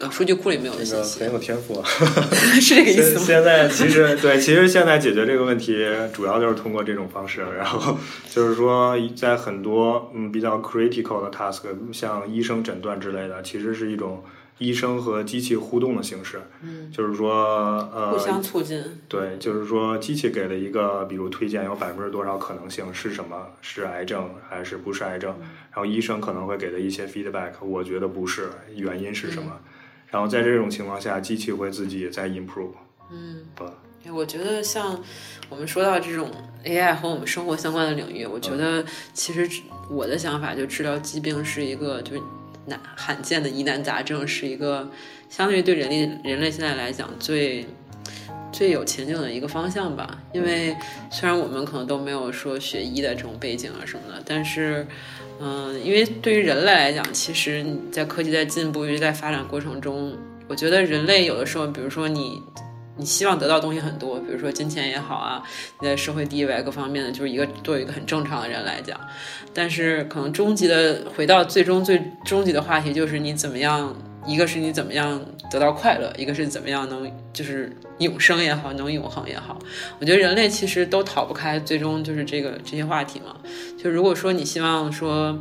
[0.00, 1.84] 呃数据库里没有的信息这个很，有天赋啊。
[2.60, 3.24] 是这个意思吗？
[3.24, 7.96] 现在其实对，其实现在解决这个问题主要就是通过这种方式，然后
[8.30, 11.62] 就是说在很多嗯比较 critical 的 task，
[11.92, 14.24] 像医生诊断之类的，其实是一种
[14.58, 16.40] 医生和机器互动的形式。
[16.62, 18.82] 嗯，就是说呃，互相促进。
[19.08, 29.52] 对，就是说机器给了一个，比如推荐有百分之多少可能性是什么，是癌症还是不是癌症，然后医生可能会给的一些 feedback，我觉得不是，原因是什么？
[30.14, 32.70] 然后在这种情况下，机器会自己在 improve。
[33.10, 35.02] 嗯，对，我觉得像
[35.48, 36.30] 我们说到这种
[36.64, 39.50] AI 和我们生活相关的领域，我觉得其实
[39.90, 42.22] 我的想法就治疗疾病是一个就是
[42.66, 44.88] 难罕见的疑难杂症，是一个
[45.28, 47.66] 相对于对人类人类现在来讲最
[48.52, 50.22] 最有前景的一个方向吧。
[50.32, 50.76] 因为
[51.10, 54.86] 虽然我们可能都没有说学医的这种背景啊什么的，但是。
[55.40, 60.16] 嗯，因为对于人类来讲，其实你在科技在进步、一直在发展过程中，
[60.48, 62.40] 我觉得人类有的时候，比如说你
[62.96, 65.42] 你希望得到东西很多，比如说金钱也好啊，
[65.80, 68.98] 你在社会地位各方面的，就是一个作为一个很正常的人来讲，
[69.52, 73.94] 但是可能终极的回到最终最终极的话题，就是你怎么样，
[74.26, 75.20] 一个是你怎么样
[75.50, 79.58] 得到快乐，一个是怎么样能就是永生也好，能永恒也好，
[79.98, 83.36] 我觉得人类其实都逃不开最终就是这个这些话题嘛。
[83.82, 85.38] 就如果说你希望说。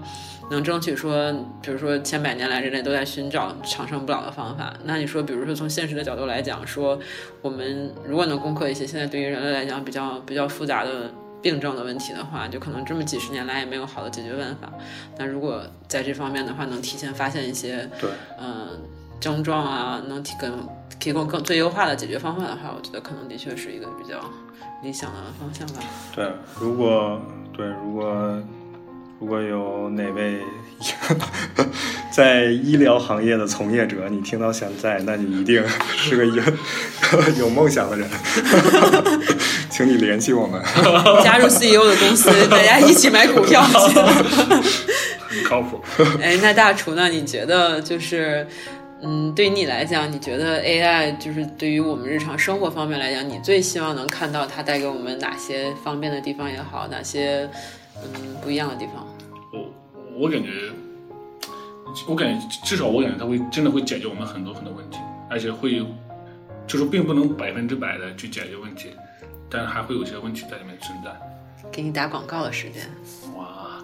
[0.51, 1.31] 能争取说，
[1.61, 4.73] 比如说千百年来人类都在寻找长生不老的方法。
[4.83, 6.99] 那你说，比如说从现实的角度来讲，说
[7.41, 11.09] 我们如果能攻克一些现在对于人类来讲比较比较复杂的
[11.43, 14.71] 病症的问题的话，就可能这么几十年来也没有好的解决办法。
[15.17, 18.81] 那如果在这方面的话，能提前发现一些对，嗯、
[19.19, 20.49] 症状啊，能提供
[20.99, 24.19] 提供更最优化的解决方法的话，我觉得可能的确是一个比较
[24.81, 25.83] 理想的方向吧。
[26.15, 27.21] 对，如果
[27.51, 28.41] 对如果
[29.19, 30.41] 如果有哪位
[32.13, 35.63] 在医疗行业的从业者，你听到现在，那你一定
[35.97, 36.43] 是个有
[37.39, 38.07] 有梦想的人，
[39.67, 40.61] 请你联系我们。
[41.25, 43.99] 加入 CEO 的公司， 大家一起买股票去。
[43.99, 45.81] 很靠谱。
[46.21, 47.09] 哎，那大厨呢？
[47.09, 48.45] 你觉得就是，
[49.01, 57.49] 嗯，对于你来讲，你觉得 AI 就是对于我们日常生活方面来讲，你最希望能看到它带给我们哪些方便的地方也好，哪些
[58.03, 59.03] 嗯不一样的地方？
[59.51, 59.65] 我
[60.25, 60.49] 我感觉，
[62.07, 64.97] 我感觉至少我感觉它会真的会解决我们很多很多问题，
[65.29, 65.85] 而且会
[66.65, 68.89] 就是并不能百分之百的去解决问题，
[69.49, 71.11] 但是还会有些问题在里面存在。
[71.71, 72.89] 给你打广告的时间。
[73.37, 73.83] 哇，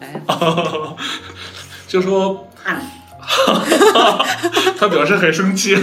[0.00, 0.20] 来，
[1.88, 2.48] 就说
[4.78, 5.74] 他表示很生气。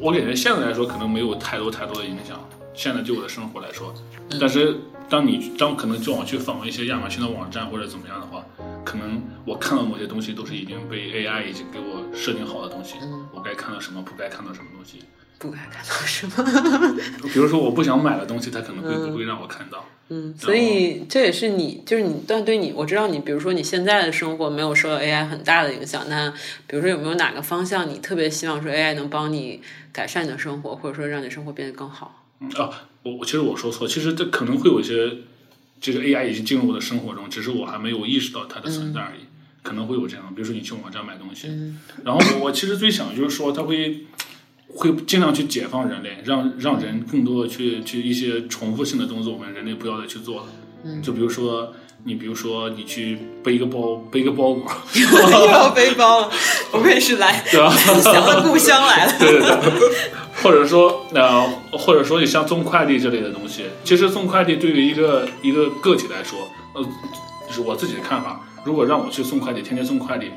[0.00, 2.38] 我感觉现在来说可能没有太多太多的影响，
[2.74, 3.94] 现在对我的生活来说，
[4.40, 4.76] 但是
[5.12, 8.42] 当你当可能就我去访问一些亚马逊的网站或者怎么样的话，
[8.82, 15.04] 可能我看到某些东西都是已经被 AI 已经给我设定好的东西，嗯我该看到什么，不该看到什么东西。
[15.38, 16.96] 不该看到什么？
[17.34, 19.84] 比如说我不想买的东西，它可能会不会让我看到？
[20.08, 26.30] 嗯，所以这也是你，就是你，但对你，我知道你，比如说你现在的生活没有受到 AI 很大的影响，那
[26.66, 29.60] 比如说有没有哪个方向你特别希望说 AI 能帮你
[29.92, 32.21] 改善你的生活，或者说让你生活变得更好？
[32.42, 32.70] 嗯啊，
[33.04, 35.18] 我我其实我说错，其实这可能会有一些，
[35.80, 39.20] 这个 AI 已经进入我的生活中，只是我还没有意识到它的存在而已。
[39.62, 41.46] 可能会有这样，比如说你去网站买东西，
[42.04, 44.06] 然后我我其实最想就是说，它会
[44.74, 50.46] 会尽量去解放人类，让让人更多的去去一些重复性的动作，我们人类不要再去做了。
[51.00, 51.72] 就比如说
[52.02, 54.68] 你，比如说你去背一个包，背一个包裹，
[54.98, 56.30] 又要背包了，
[56.72, 57.70] 不愧是来对吧？
[57.72, 59.12] 想到故乡来了。
[59.16, 60.10] 对 对对，
[60.42, 66.38] 或者说呃，或者说你像送快递这类的东西，其实送快递对于一个一个个体来说，
[66.74, 66.82] 呃，
[67.46, 68.40] 就是我自己的看法。
[68.64, 70.30] 如果让我去送快递，天天送快递，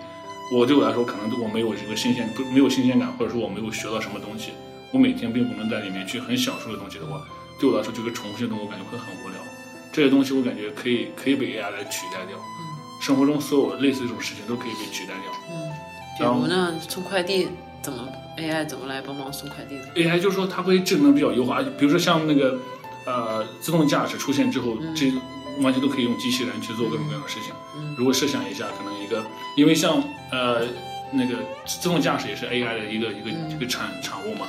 [0.54, 4.52] 我对我来说可能对我没有这个新鲜，不没有新鲜感，或者说我没有学到什么东西，
[4.92, 7.22] 我每天并不能在里面去很享受的东西的话，
[7.60, 9.40] 对我来说这个重复性的我感觉会很无聊。
[9.92, 12.38] 这些东西我感觉可以可以被 AI 来取代掉，
[13.00, 15.32] 生活中所有类似这种事情都可以被取代掉。
[15.50, 15.72] 嗯，
[16.20, 17.48] 比如呢，送快递
[17.82, 22.58] 怎么 AI 怎么来帮忙送快递的？AI 就是说它会智能比较优化，比如说像那个
[23.06, 25.12] 呃自动驾驶出现之后，这
[25.62, 27.54] 完全都可以用机器人去做各种各样的事情。
[27.98, 29.26] 如果设想一下，可能一个
[29.56, 30.66] 因为像呃
[31.14, 34.48] 那个自动驾驶也是 AI 的一个一个一个产产物嘛，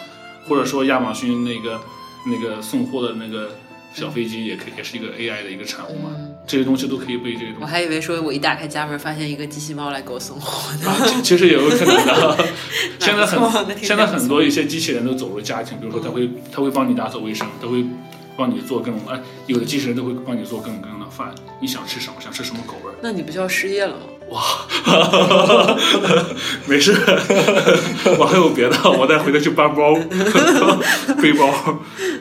[0.48, 1.80] 或者说亚马逊那个
[2.26, 3.56] 那个送货的那个
[3.96, 6.10] 小飞机也可以也是一个 AI 的一个产物嘛，
[6.46, 7.58] 这些东西都可以被这些东西。
[7.62, 10.90] 我还以为说我一打开家门，发现一个机器猫来给我送货呢。
[10.90, 12.46] 啊，其其实也有可能的。
[13.00, 17.82] 现在很挺现在很多一些机器人都走入家庭，比如说它会它会帮你打扫卫生，它会
[18.36, 24.02] 帮你做各种哎，有的机器人都会帮你做各种各样的饭，你想吃什么，想吃什么口味，那你不就要失业了吗？
[24.28, 24.42] 哇
[26.66, 26.92] 没事，
[28.18, 29.94] 我还有别的，我再回头去搬包、
[31.22, 31.78] 背包。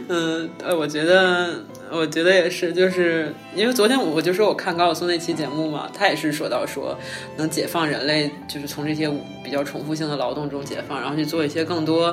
[0.07, 6.95] 嗯，呃，我觉得，我觉得也是，就是因为昨天我就说我看高晓松那期节目嘛，他也是说到说
[7.37, 9.09] 能解放人类，就是从这些
[9.43, 12.11] 比较重复性的劳动中解放，然后去做一些更多，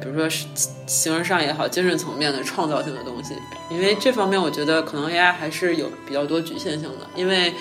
[0.00, 0.46] 比如说是
[0.86, 3.34] 形而上也好，精神层面的创造性的东西。
[3.70, 7.52] 因为这方面，我觉得可能 AI 还是有比较多局限性的，因为。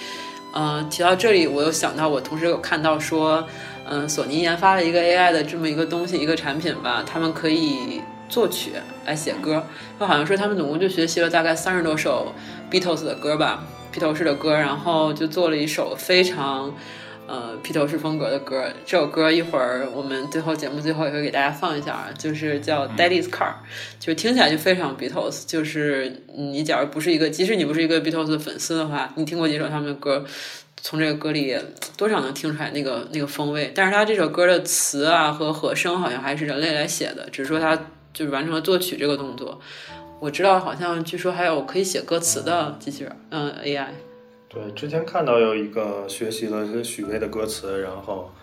[0.58, 3.48] 呃，提到这里，我又想到，我同时有看到说，
[3.88, 8.72] 嗯、索尼研发了一个 AI 的这么一个东西，一个产品吧，他们可以作曲
[9.06, 9.64] 来写歌，
[10.00, 12.34] 就好像说他们总共就学习了大概三十多首
[12.72, 16.74] Beatles 的歌吧，披头士的歌，然后就做了一首非常。
[17.28, 23.50] 呃，披头士风格的歌，这首歌一会儿我们最后节目最后也会给大家放一下啊，就是叫《Daddy's Car》，
[24.00, 25.44] 就是听起来就非常 Beatles。
[25.46, 30.26] 就是你假如不是一个，即使你不是一个 Beatles 的粉丝的话，你听过几首他们的歌，
[30.82, 31.54] 从这个歌里
[31.98, 33.74] 多少能听出来那个那个风味。
[33.76, 37.78] 但是他这首歌的词啊和和声好像还是人类来写的，只是说他
[38.14, 39.60] 就是完成了作曲这个动作。
[40.22, 43.88] 我知道，好像据说还有可以写歌词的机器人，嗯，AI。
[44.58, 48.34] 对，之前看到有一个学习了许巍的歌词，然后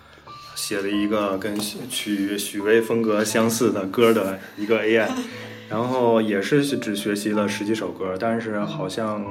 [0.54, 5.08] 写了一个跟许许巍风格相似的歌的一个 AI，
[5.68, 9.26] 然后也是只学习了十几首歌，但是好像，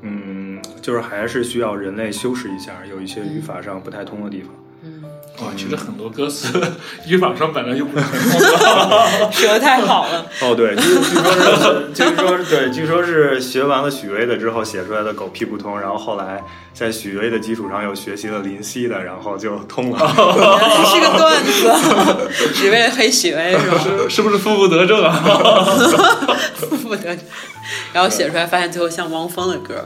[0.00, 4.50] 嗯，就是还是需要人类修饰一下，有一些语法上不太通的地方。
[5.40, 6.48] 哇，其实很多歌词
[7.06, 9.30] 语法上本来就不是很 通的。
[9.32, 19.98] 说的太好了，哦，对，据据说是，据说是对，据说是学完了许巍的之后写出来的狗屁不通，然后后来在许巍的基础上又学习了林夕的，然后就通了。
[20.86, 21.70] 是个段子，
[22.54, 23.78] 只为了黑许巍是吧？
[23.78, 25.12] 是是不是负不得正啊？
[26.82, 27.18] 不得正，
[27.92, 29.84] 然后写出来发现最后像汪峰的歌，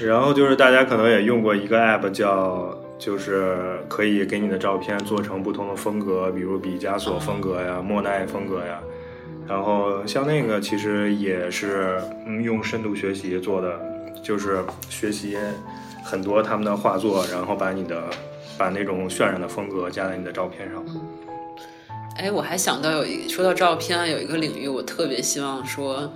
[0.00, 8.80] 然后就是大家可能也用过一个 app 叫，就是可以给你的照片做成不同的风格，比如毕加索风格呀、莫奈风格呀。
[9.46, 12.00] 然后像那个其实也是
[12.42, 13.80] 用深度学习做的，
[14.22, 15.38] 就是学习
[16.02, 18.02] 很多他们的画作，然后把你的
[18.58, 20.84] 把那种渲染的风格加在你的照片上。
[22.16, 26.10] 哎，我还想到有一说到照片，有一个领域我特别希望说，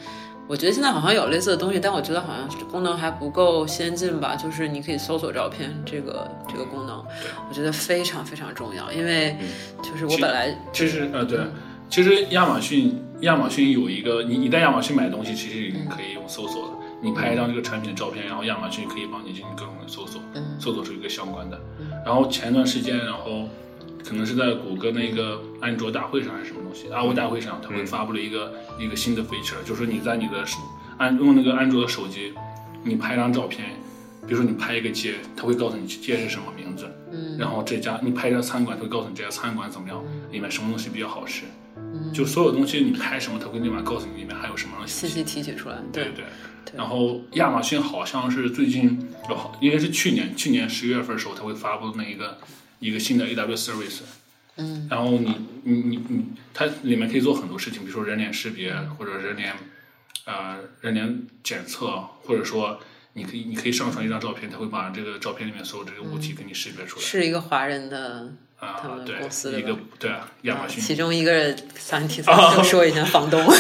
[0.51, 4.35] 我觉得现在好像有类似的东西，但我觉得好像功能还不够先进吧。
[4.35, 6.97] 就是你可以搜索照片这个这个功能，
[7.49, 9.37] 我觉得非常非常重要，因为
[9.81, 11.39] 就是我本来其实呃对，
[11.89, 16.73] 其实亚马逊亚马逊有一个，你你在亚马逊买东西，其实可以用搜索了。
[17.01, 20.21] 你拍一张这个产品的照片，然后亚马逊可以帮你进行各种的搜索，
[20.59, 21.57] 搜索出一个相关的。
[22.05, 23.49] 然后前段时间，然后
[24.05, 30.59] 可能是在谷歌那个安卓大会上还是什么东西，阿 O 大会上，他们发布了一个一个新的 feature，就是你在你的手
[30.99, 32.33] 安用那个安卓的手机，
[32.83, 33.69] 你拍张照片，
[34.27, 41.45] 比如说你拍一个街，他会告诉你街是什么名字，嗯，然后这家你拍一家餐馆，他会告诉你这家餐馆怎么样，里面什么东西比较好吃，
[41.77, 45.07] 嗯，就所有东西你拍什么，它会立马告诉你里面还有什么东西。
[45.07, 46.25] 信息提取出来，对对。
[46.77, 48.97] 然后亚马逊好像是最近，
[49.29, 52.39] 哦，应该是去年，去年十月份的时候，它会发布那一个
[52.81, 54.01] 一个新的 AWS service。
[54.57, 54.89] 嗯。
[54.91, 59.55] 然后你你你你，它里面可以做很多事情，比如说人脸识别，或者人脸，
[60.25, 62.81] 呃，人脸检测，或者说
[63.13, 67.03] 你可以你可以上传一张照片，它会把这个照片里面所有这个物体给你识别出来。
[67.05, 72.21] 是一个华人的他啊，们对公司，的一个对啊，亚马逊其中一个三体
[72.57, 73.41] 就说一下房东。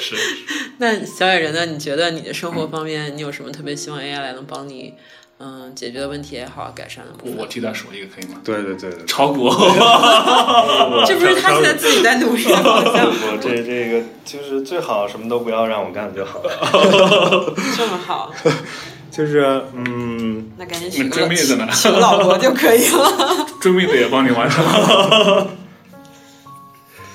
[0.00, 0.16] 是。
[0.80, 1.66] 那小野人呢？
[1.66, 4.94] 你觉得你的生活方面，你有什么特别希望 AI 来能帮你，
[5.40, 7.36] 嗯，解决的问题也好，改善的部分？
[7.38, 8.40] 我替他说一个可以吗？
[8.44, 9.48] 对对对对，炒股。
[11.06, 12.58] 这不是他现在自己在努力吗？
[12.60, 17.54] 我这这个就是最好什么都不要让我干就好了。
[17.76, 18.34] 这么好，
[19.12, 21.68] 就是嗯，那赶紧请个追妹子呢？
[21.72, 23.46] 请个老婆就可以了。
[23.60, 25.46] 追妹子也帮你完成。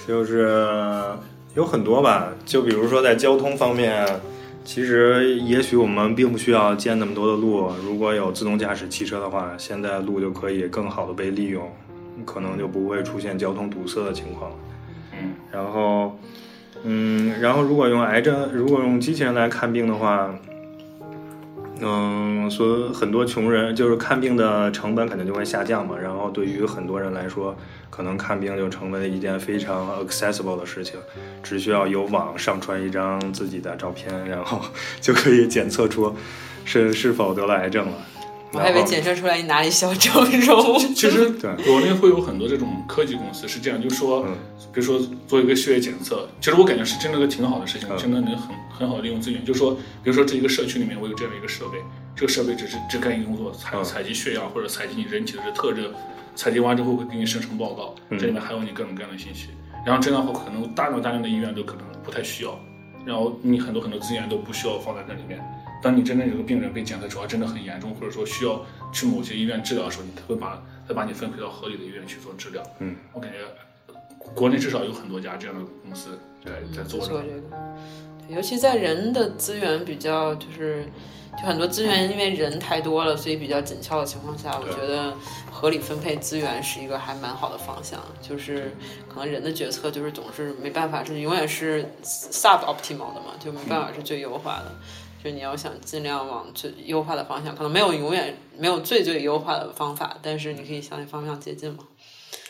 [0.07, 1.13] 就是
[1.55, 4.05] 有很多吧，就比如说在交通方面，
[4.63, 11.69] 其实也许我们并不需要建那么多的路，如果有自动驾驶汽车的话，现在路就可以更好的被利用，
[12.25, 14.51] 可能就不会出现交通堵塞的情况。
[15.11, 16.17] 嗯，然后，
[16.83, 20.33] 嗯，然后如果用癌症，如果用机器人来看病的话，
[21.81, 25.95] 嗯，所很多穷人就是看病的成本肯定就会下降嘛。
[26.01, 27.55] 然后对于很多人来说，
[27.89, 30.99] 可能看病就成为了一件非常 accessible 的事情，
[31.41, 34.61] 只需要有网上传一张自己的照片，然后
[35.01, 36.15] 就可以检测出
[36.63, 37.93] 是是否得了癌症了。
[38.53, 40.77] 我还以为检测出来你哪里小整容。
[40.93, 44.35] 其实 对国内会有很多这种科技公司是这样，就是说，嗯
[44.73, 49.43] 比如说做一个血液检测，其实我感觉是真的个挺好的事情，嗯真的能很很好的利用资源。
[49.45, 49.73] 就是说，
[50.03, 51.77] 比如说这一个社区里面我有这样一个设备，
[52.15, 55.91] 这个设备只是只干一个工作，采嗯采集血样或者采集你人体的这特征，
[56.35, 59.49] 采集完之后会给你生成报告，嗯这里面还有你各种各样的信息。
[59.85, 62.57] 然后这样的话，可能大量大量的医院都可能不太需要，
[63.05, 65.39] 然后你很多很多资源都不需要放在这里面。
[65.83, 72.63] 当你真正有个病人被检测出来真的很严重，或者说需要去某些医院治疗的时候，你他会把再把你分配到合理的医院去做治疗。
[72.79, 73.39] 嗯，我感觉
[74.33, 80.85] 国内至少有很多家这样的公司在在做这个，对，尤其在人的资源比较就是，
[81.37, 85.13] 就很多资源因为人太多了，所以比较紧俏的情况下，我觉得
[85.51, 87.99] 合理分配资源是一个还蛮好的方向。
[88.21, 88.71] 就是
[89.09, 94.71] 可能人的决策就是总是没办法，是永远是 sub optimal 的嘛，就没办法是最优化的。
[95.23, 101.79] 就你要想尽量往最优化的方向，可能没有永远没有最最优化的方法，但是你可以向那方向接近嘛。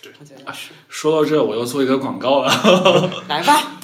[0.01, 0.71] 对我觉得是。
[0.89, 2.51] 说到这，我要做一个广告了，
[3.30, 3.80] 来吧，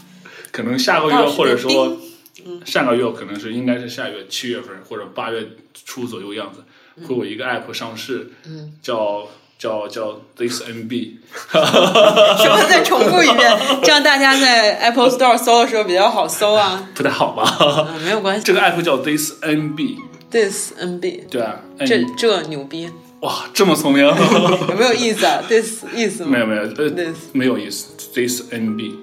[0.51, 1.97] 可能下个月或者说
[2.33, 6.63] 冰上个月可能是应该是下月七月份或者八月初左右样子，
[7.05, 9.27] 会有一个 app 上市，嗯，叫
[9.59, 11.17] 叫叫 This MB，
[11.51, 16.87] 什么再重复一遍，这样大家在 Apple Store 搜的时候比较好搜啊。
[16.95, 17.89] 不太好吧？
[17.93, 18.43] 嗯，没有关系。
[18.45, 22.89] 这个 app 叫 This MB，This NB，对啊，这这牛逼，
[23.19, 26.29] 哇这么聪明， 有没有意思啊？This 意思吗？
[26.31, 28.93] 没有没有呃 This 没有意思，This MB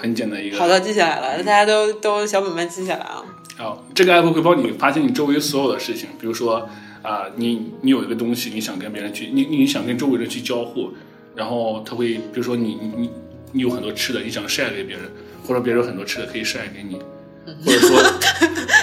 [0.00, 0.58] 很简单一个。
[0.58, 3.22] 好的，记下来了，大家都都小本本记下来啊。
[3.58, 6.66] 好，这个 app 会帮你发现你周围所有的事情，比如说
[7.02, 10.90] 啊、你你有一个东西，你想跟别人去，你你想跟周围人去交互，
[11.34, 13.10] 然后他会，比如说你你你
[13.52, 15.04] 你有很多吃的，你想晒给别人，
[15.46, 16.94] 或者别人有很多吃的可以晒给你，
[17.64, 17.96] 或者说，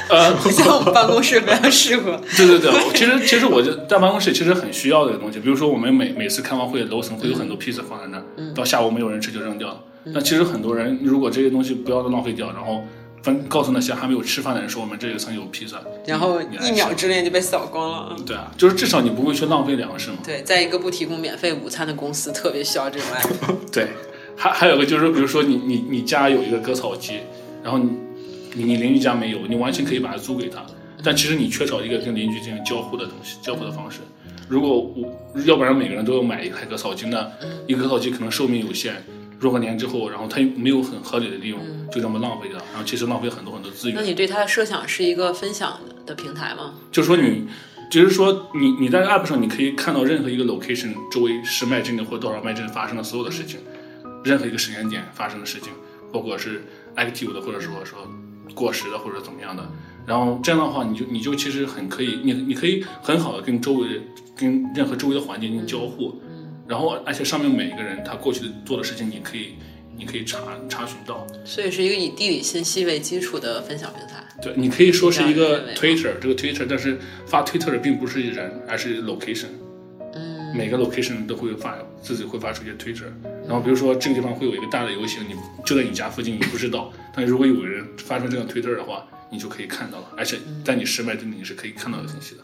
[0.10, 2.20] 呃，在我们办公室非常适合。
[2.36, 9.84] 对对对，其实其实我就在办公室其实很需要这个东西，比如说我们每每次开完会，楼层会有很多披萨放在那儿，到下午没有人吃就扔掉了。
[10.06, 12.84] 那其实很多人如果这些东西不要浪费掉，然后
[13.24, 18.16] 分告诉那些还没有吃饭的人说我们这一层有披萨，然后一秒之内就被扫光了。
[18.26, 20.18] 对啊，就是至少你不会去浪费粮食嘛。
[20.24, 23.72] 对，在一个不提供免费午餐的公司，特别需要这种 app。
[23.72, 23.88] 对，
[24.36, 27.20] 还还有个就是，比如说你你你家有一个割草机，
[27.64, 27.92] 然后你
[28.54, 30.66] 你你邻居家没有，你完全可以把它租给他，
[31.04, 34.00] 但其实你缺少一个跟邻居进行交互的东西，交互的方式。
[34.48, 35.14] 如果我
[35.46, 37.30] 要不然每个人都要买一台割草机，那
[37.68, 38.96] 一个割草机可能寿命有限，
[39.40, 41.60] 若干年之后，然后它没有很合理的利用，
[41.92, 43.96] 就这么浪费掉，然后其实浪费很多很多资源。
[43.96, 46.74] 那你对它的设想是一个分享的平台吗？
[46.92, 47.48] 就说你，
[47.92, 53.60] 就是说你你在 App 上，你可以看到任何一个 location 周围十迈之内或多少迈之内发生的所有的事情，
[54.24, 55.72] 任何一个时间点发生的事情，
[56.12, 56.64] 包括是
[56.96, 58.00] active 的，或者说说
[58.56, 59.64] 过时的，或者怎么样的。
[60.08, 64.02] 然后这样的话，你就你就其实很可以，你你可以很好的跟周围
[64.36, 66.20] 跟任何周围的环境进行交互。
[66.68, 69.56] 然后而且上面每一个人他过去的做的事情，你可以
[69.98, 71.26] 你可以查查询到。
[71.46, 74.24] 所以是一个以地理信息为基础的分享平台。
[74.42, 79.48] 对，你可以说是一个 Twitter，这个 Twitter，但是发 Twitter 的并不是人，而是 location。
[80.14, 83.08] 嗯，每个 location 都会发自己会发出一些 Twitter，
[83.48, 85.34] 然后比如说这个地方会有一个大的游行，你
[85.66, 92.42] 就在你家附近，你不知道，但如果有人发出这个 Twitter 的话，你就可以看到了，而且在你十迈之内你是可以看到的信息的。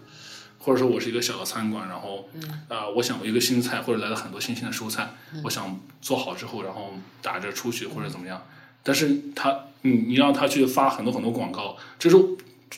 [0.64, 2.30] 或者说我是一个小的餐馆，然后
[2.70, 5.10] 啊、我想有一个新菜或者来了很多新鲜的蔬菜，
[5.44, 8.42] 我想做好之后，然后打着出去或者怎么样，
[8.82, 12.18] 但是他你你让他去发很多很多广告，这是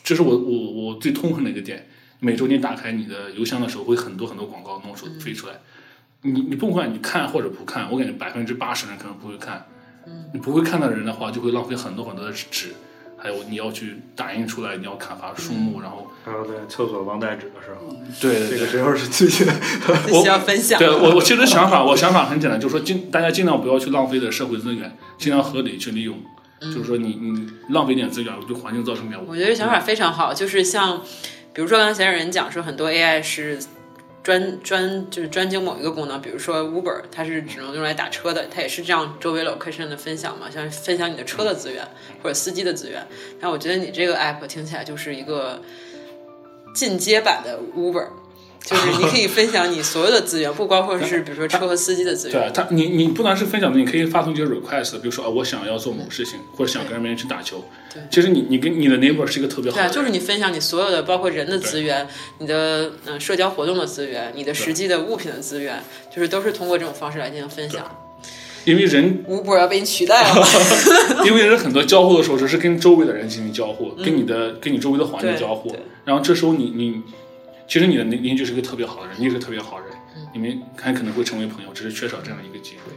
[0.04, 1.88] 这是我我我最痛恨的一个点。
[2.20, 5.54] 每周你打开你的邮箱的时候，会很多很多广告弄出飞出来。
[6.22, 9.68] 你你不管你看或者不看，我感觉百分之八十人可能不会看。
[10.34, 12.74] 你不会看的人的话，就会浪费很多很多的纸，
[13.26, 19.48] 还有你要去打印出来，你要砍伐树木，然后还有在厕所忘带纸的时候，对对对这个时候是最近
[20.06, 20.78] 必须要分享。
[20.78, 26.16] 对我，我其实想法，我想法很简单，就是说尽大家尽量不要去浪费的社会资源，尽量合理去利用。
[26.62, 31.02] 就是说你你浪费点资源，对环境造成点污我觉得这想法非常好，就是像，
[31.52, 33.58] 比如说刚才有人讲说很多 AI 是
[34.26, 41.88] 专专就是专精某一个功能，比如说 Uber，它是只能用来打车的，它也是这样周围 location 的分享嘛，像分享你的车的资源
[42.24, 43.06] 或者司机的资源。
[43.40, 45.62] 但我觉得你这个 app 听起来就是一个
[46.74, 48.08] 进阶版的 Uber。
[48.66, 52.42] 就是你可以分享你所有的资源，不包括是比如说车和司机的资源。
[52.42, 57.64] 对他，你你不单是分享的，你可以发送一些 request，比如说啊，我想要做某事情，或者想跟别人去打球。
[57.94, 62.08] 对其实你你跟你的 neighbor 是一个特别好的对，就是你分享你所有的，包括人的资源，
[62.40, 67.86] 你的嗯、呃社交活动的资源，你的实际的物品的资源，就是都是通过这种方式来进行分享。
[68.66, 70.44] 因为人 Uber 要被你取代了，
[71.24, 77.00] 因为人很多交互的时候只是跟周围的人进行交互，跟你的跟你周围的环境交互对，然后这时候你你
[77.68, 79.96] 其实你的邻邻居是个特别好的人，你也是个特别好的人，
[80.34, 82.94] 你们还可能会成为朋友，只是缺少这样一个机会。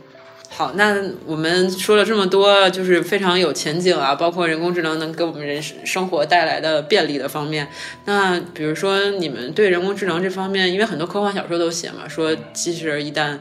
[0.51, 0.97] 好，那
[1.27, 7.69] 我们说了这么多，就是非常有前景啊，包括人工智能能给我们人生生活带来的便利的方面。
[8.07, 13.39] 那比如说，你们对人工智能这方面，因为很多科幻小说都写嘛，说机器人一旦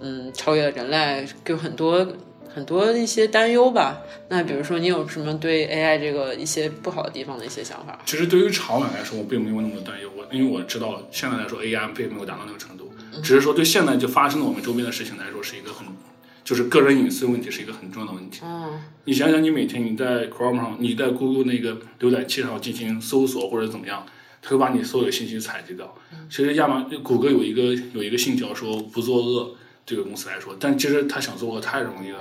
[0.00, 2.06] 嗯超越了人类，有很多
[2.56, 3.98] 很多一些担忧吧。
[4.30, 7.98] 那比如说，你有什么对 AI 这个一些不好的地方的一些想法？
[8.06, 12.90] 其实对于长远来说，我并没有那么担忧，我因为我知道现在来说 AI 并没有达到那个程度，
[13.22, 15.86] 只是说对现在就发生的我们周边的事情来说是一个很，
[16.42, 18.40] 就是个人隐私问题是一个很重要的问题。
[18.42, 24.06] 嗯，你想想，你每天你在 Chrome 上，你在 Google 那个浏览器上进行搜索或者怎么样，
[24.40, 25.94] 它会把你所有的信息采集到。
[26.30, 29.54] 其实亚马谷歌有一个有一个信条说不作恶，
[29.84, 32.20] 这个公司来说，但其实他想作恶太容易了。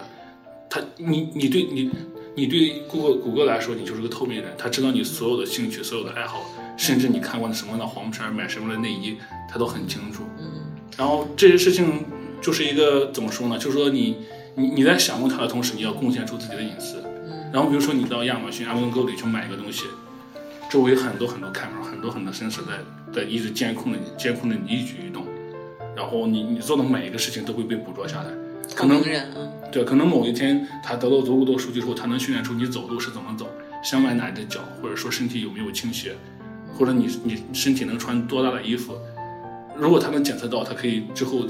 [0.70, 1.92] 他你你对你
[2.36, 6.46] 你对谷歌谷歌来说，你就是个透明人，他知道你所有的兴趣、所有的爱好，
[6.78, 9.16] 甚至你看过的什么样的黄片、买什么样的内衣，
[9.50, 10.24] 他都很清楚。
[10.40, 10.66] 嗯，
[10.98, 12.04] 然后这些事情
[12.42, 13.58] 就是一个怎么说呢？
[13.58, 14.18] 就是说你
[14.56, 17.02] 你你在享用它的同时，你要贡献出自己的隐私。
[17.26, 19.86] 嗯，然后比如说你到亚马逊、Amazon Go 里去买一个东西，
[20.70, 25.26] 周围很多很多 camera，很多很多 sensor 在在一直监控着你，监控着你一举一动，
[25.96, 28.30] 然后你你做的每一个事情都会被捕捉下来。
[28.74, 29.04] 可能
[29.72, 33.48] 对，可能某一天他得到足够多数据之后，他能训练出你走路是怎么走，
[33.84, 36.16] 想崴哪只脚，或者说身体有没有倾斜，
[36.74, 38.98] 或者你你身体能穿多大的衣服。
[39.76, 41.46] 如果他能检测到，他可以之后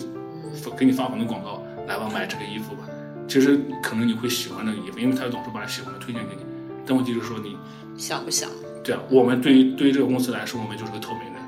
[0.76, 2.88] 给你发很多广告，来吧，买这个衣服吧。
[3.28, 6.42] 其实可能你会喜欢这个衣服，因为他总是把喜欢的推荐给你。
[6.86, 7.56] 但问题就是说你，
[7.98, 8.50] 想不想？
[8.84, 11.42] 对啊，我们对于对于这个公司来说，我们就是个透明人，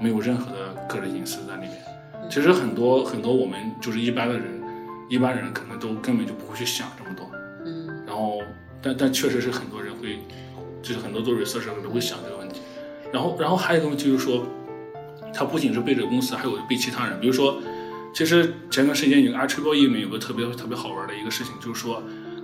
[0.00, 1.72] 没有任何的个人隐私在里面。
[2.28, 4.59] 其实很多很多我们就是一般的人，
[5.10, 7.28] 一般人可能都根本就不会去想这么多。
[7.66, 8.40] 嗯，然后，
[8.80, 10.20] 但但确实是很多人会，
[10.80, 12.60] 就是很多做 research 的人都会想这个问题。
[13.12, 14.46] 然后，然后还有一个问题就是说，
[15.34, 17.20] 他不仅是背这个公司，还有背其他人。
[17.20, 17.60] 比如说，
[18.14, 22.00] 其实前段时间有个里面有个特别特别好玩的一个事情，就是说，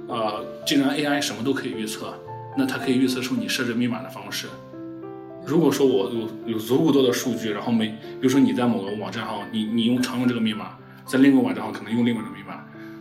[0.08, 2.12] 呃，既然 AI 什么都可以预测，
[2.58, 4.48] 那它可以预测出你设置密码的方式。
[5.46, 12.45] 如果说我有有足够多的数据，然后每，比如说你在某个网站上，你你用常用这个密码，在另一个网站上可能用另外一个密码，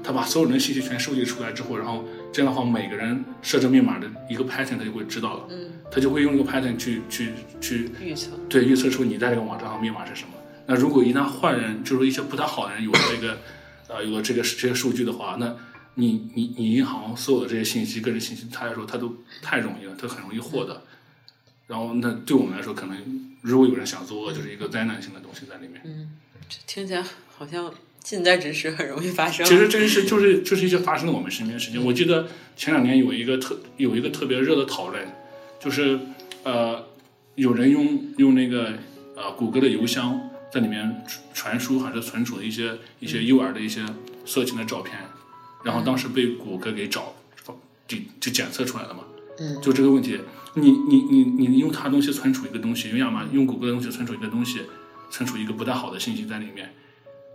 [0.06, 10.34] 它把所有人的信息全收集出来之后，然后这样的话，每个人设置密码的一个 pattern 他就会知道了，嗯，他就会用一个 pattern 去去去预测，对预测出你在这个网站上密码是什么。
[10.68, 13.38] 那如果一旦坏人，就是一些不太好的人有了这个
[13.88, 15.56] 呃有了这个这些数据的话，那
[15.96, 20.84] 你你你银行所有的这些信息、个人信息，他来说他都太容易了，他很容易获得。
[21.68, 25.82] 然后那对我们来说，可能如果有人想做恶，就是一个灾难性的东西在里面。
[25.84, 26.12] 嗯，
[26.48, 27.04] 这听起来
[27.36, 27.74] 好像
[28.06, 29.44] 近在咫尺很容易发生。
[29.44, 31.84] 其实这些事就是就是一些发生在我们身边的事情。
[31.84, 35.04] 我记得前两年有一个特有一个特别热的讨论，
[35.60, 36.00] 就是
[36.44, 36.86] 呃
[37.34, 38.74] 有人用用那个
[39.16, 41.04] 呃谷歌的邮箱在里面
[41.34, 43.84] 传输还是存储一些一些幼儿的一些
[44.24, 44.96] 色情的照片，
[45.64, 47.16] 然后当时被谷歌给找
[47.88, 49.00] 就就检测出来了嘛。
[49.40, 50.20] 嗯，就这个问题，
[50.54, 54.62] 你你你你用它东西存储一个东西，用亚马用谷歌的东西存储一个东西，
[55.10, 56.72] 存储一个不太好的信息在里面。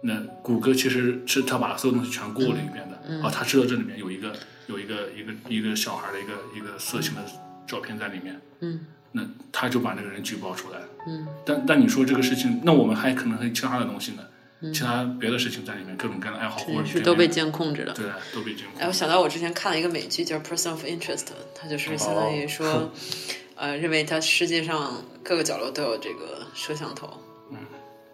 [0.03, 4.33] 那谷歌其实是他把所有东西全过了一遍的，啊，他知道这里面有一个
[4.67, 7.21] 有一个一个一个小孩的一个一个色情的
[7.67, 9.23] 照片在里面，嗯，那
[9.53, 14.23] 他就把那个人举报出来，嗯，但但你说这个事情，那我们还可能还有其他的东西呢，
[14.73, 17.93] 其他别的事情在里面，各种各样的爱好或者嗯是都被监控着的。
[17.93, 18.93] 对都被监控哎，我。
[18.93, 21.17] 想到我之前看了一个美剧叫《Person of Interest》，
[21.55, 22.91] 它就是相当于说，
[23.57, 27.11] 呃，认为它世界上各个角落都有这个摄像头。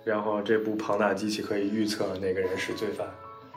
[0.06, 3.04] 然后这部庞大机器可以预测哪个人是罪犯。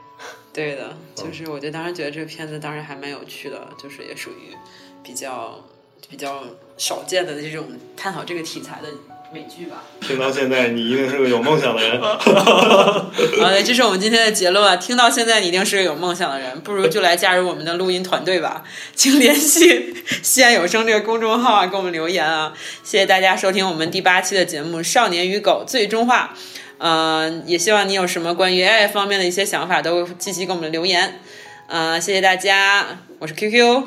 [0.52, 4.58] 对的，就是我就当时觉得这个片子当时还蛮有趣的，就是也属于
[5.04, 5.64] 比较
[6.10, 6.44] 比较
[6.76, 8.88] 少见的这种探讨这个题材的
[9.32, 9.84] 美剧吧。
[10.02, 12.02] 听到现在，你一定是个有梦想的人。
[12.02, 14.76] 好嘞，这是我们今天的结论啊！
[14.76, 18.64] 听到现在，你一定是个有梦想的人，不如就来加入我们的录音团队吧。
[18.96, 22.54] 请联系西安有声这个公众号啊，给我们留言啊！
[22.84, 26.34] 谢谢大家收听我们第八期的节目《少年与狗最终话》。
[26.82, 31.20] 嗯、也希望你有什么关于 AI 方面的一些想法，都积极给我们留言。
[31.68, 33.84] 嗯、谢谢大家，我是 QQ。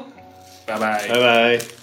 [0.67, 1.09] 拜拜。
[1.09, 1.82] 拜拜。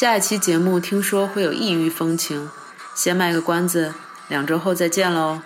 [0.00, 2.48] 下一期节目听说会有异域风情，
[2.94, 3.92] 先卖个关子，
[4.28, 5.42] 两周后再见喽。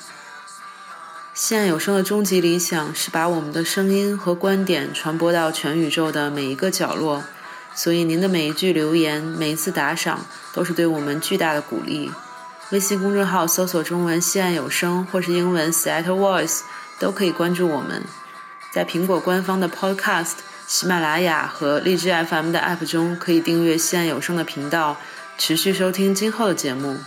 [1.34, 7.24] 西岸有声的终极理想是把我们的声音和观点传播到全宇宙的每一个角落，
[7.74, 12.12] 所以您的每一句留言、每一次打赏都是对我们巨大的鼓励。
[12.70, 16.60] 微信公众号搜索中文“西岸有声”或是英文 settle Voice”
[17.00, 18.04] 都可以关注我们。
[18.70, 20.34] 在苹果官方的 Podcast、
[20.66, 24.96] 喜马拉雅和荔枝 FM 的 App 中，可以订阅西安有声的频道，
[25.36, 26.98] 持续收听今后的节目。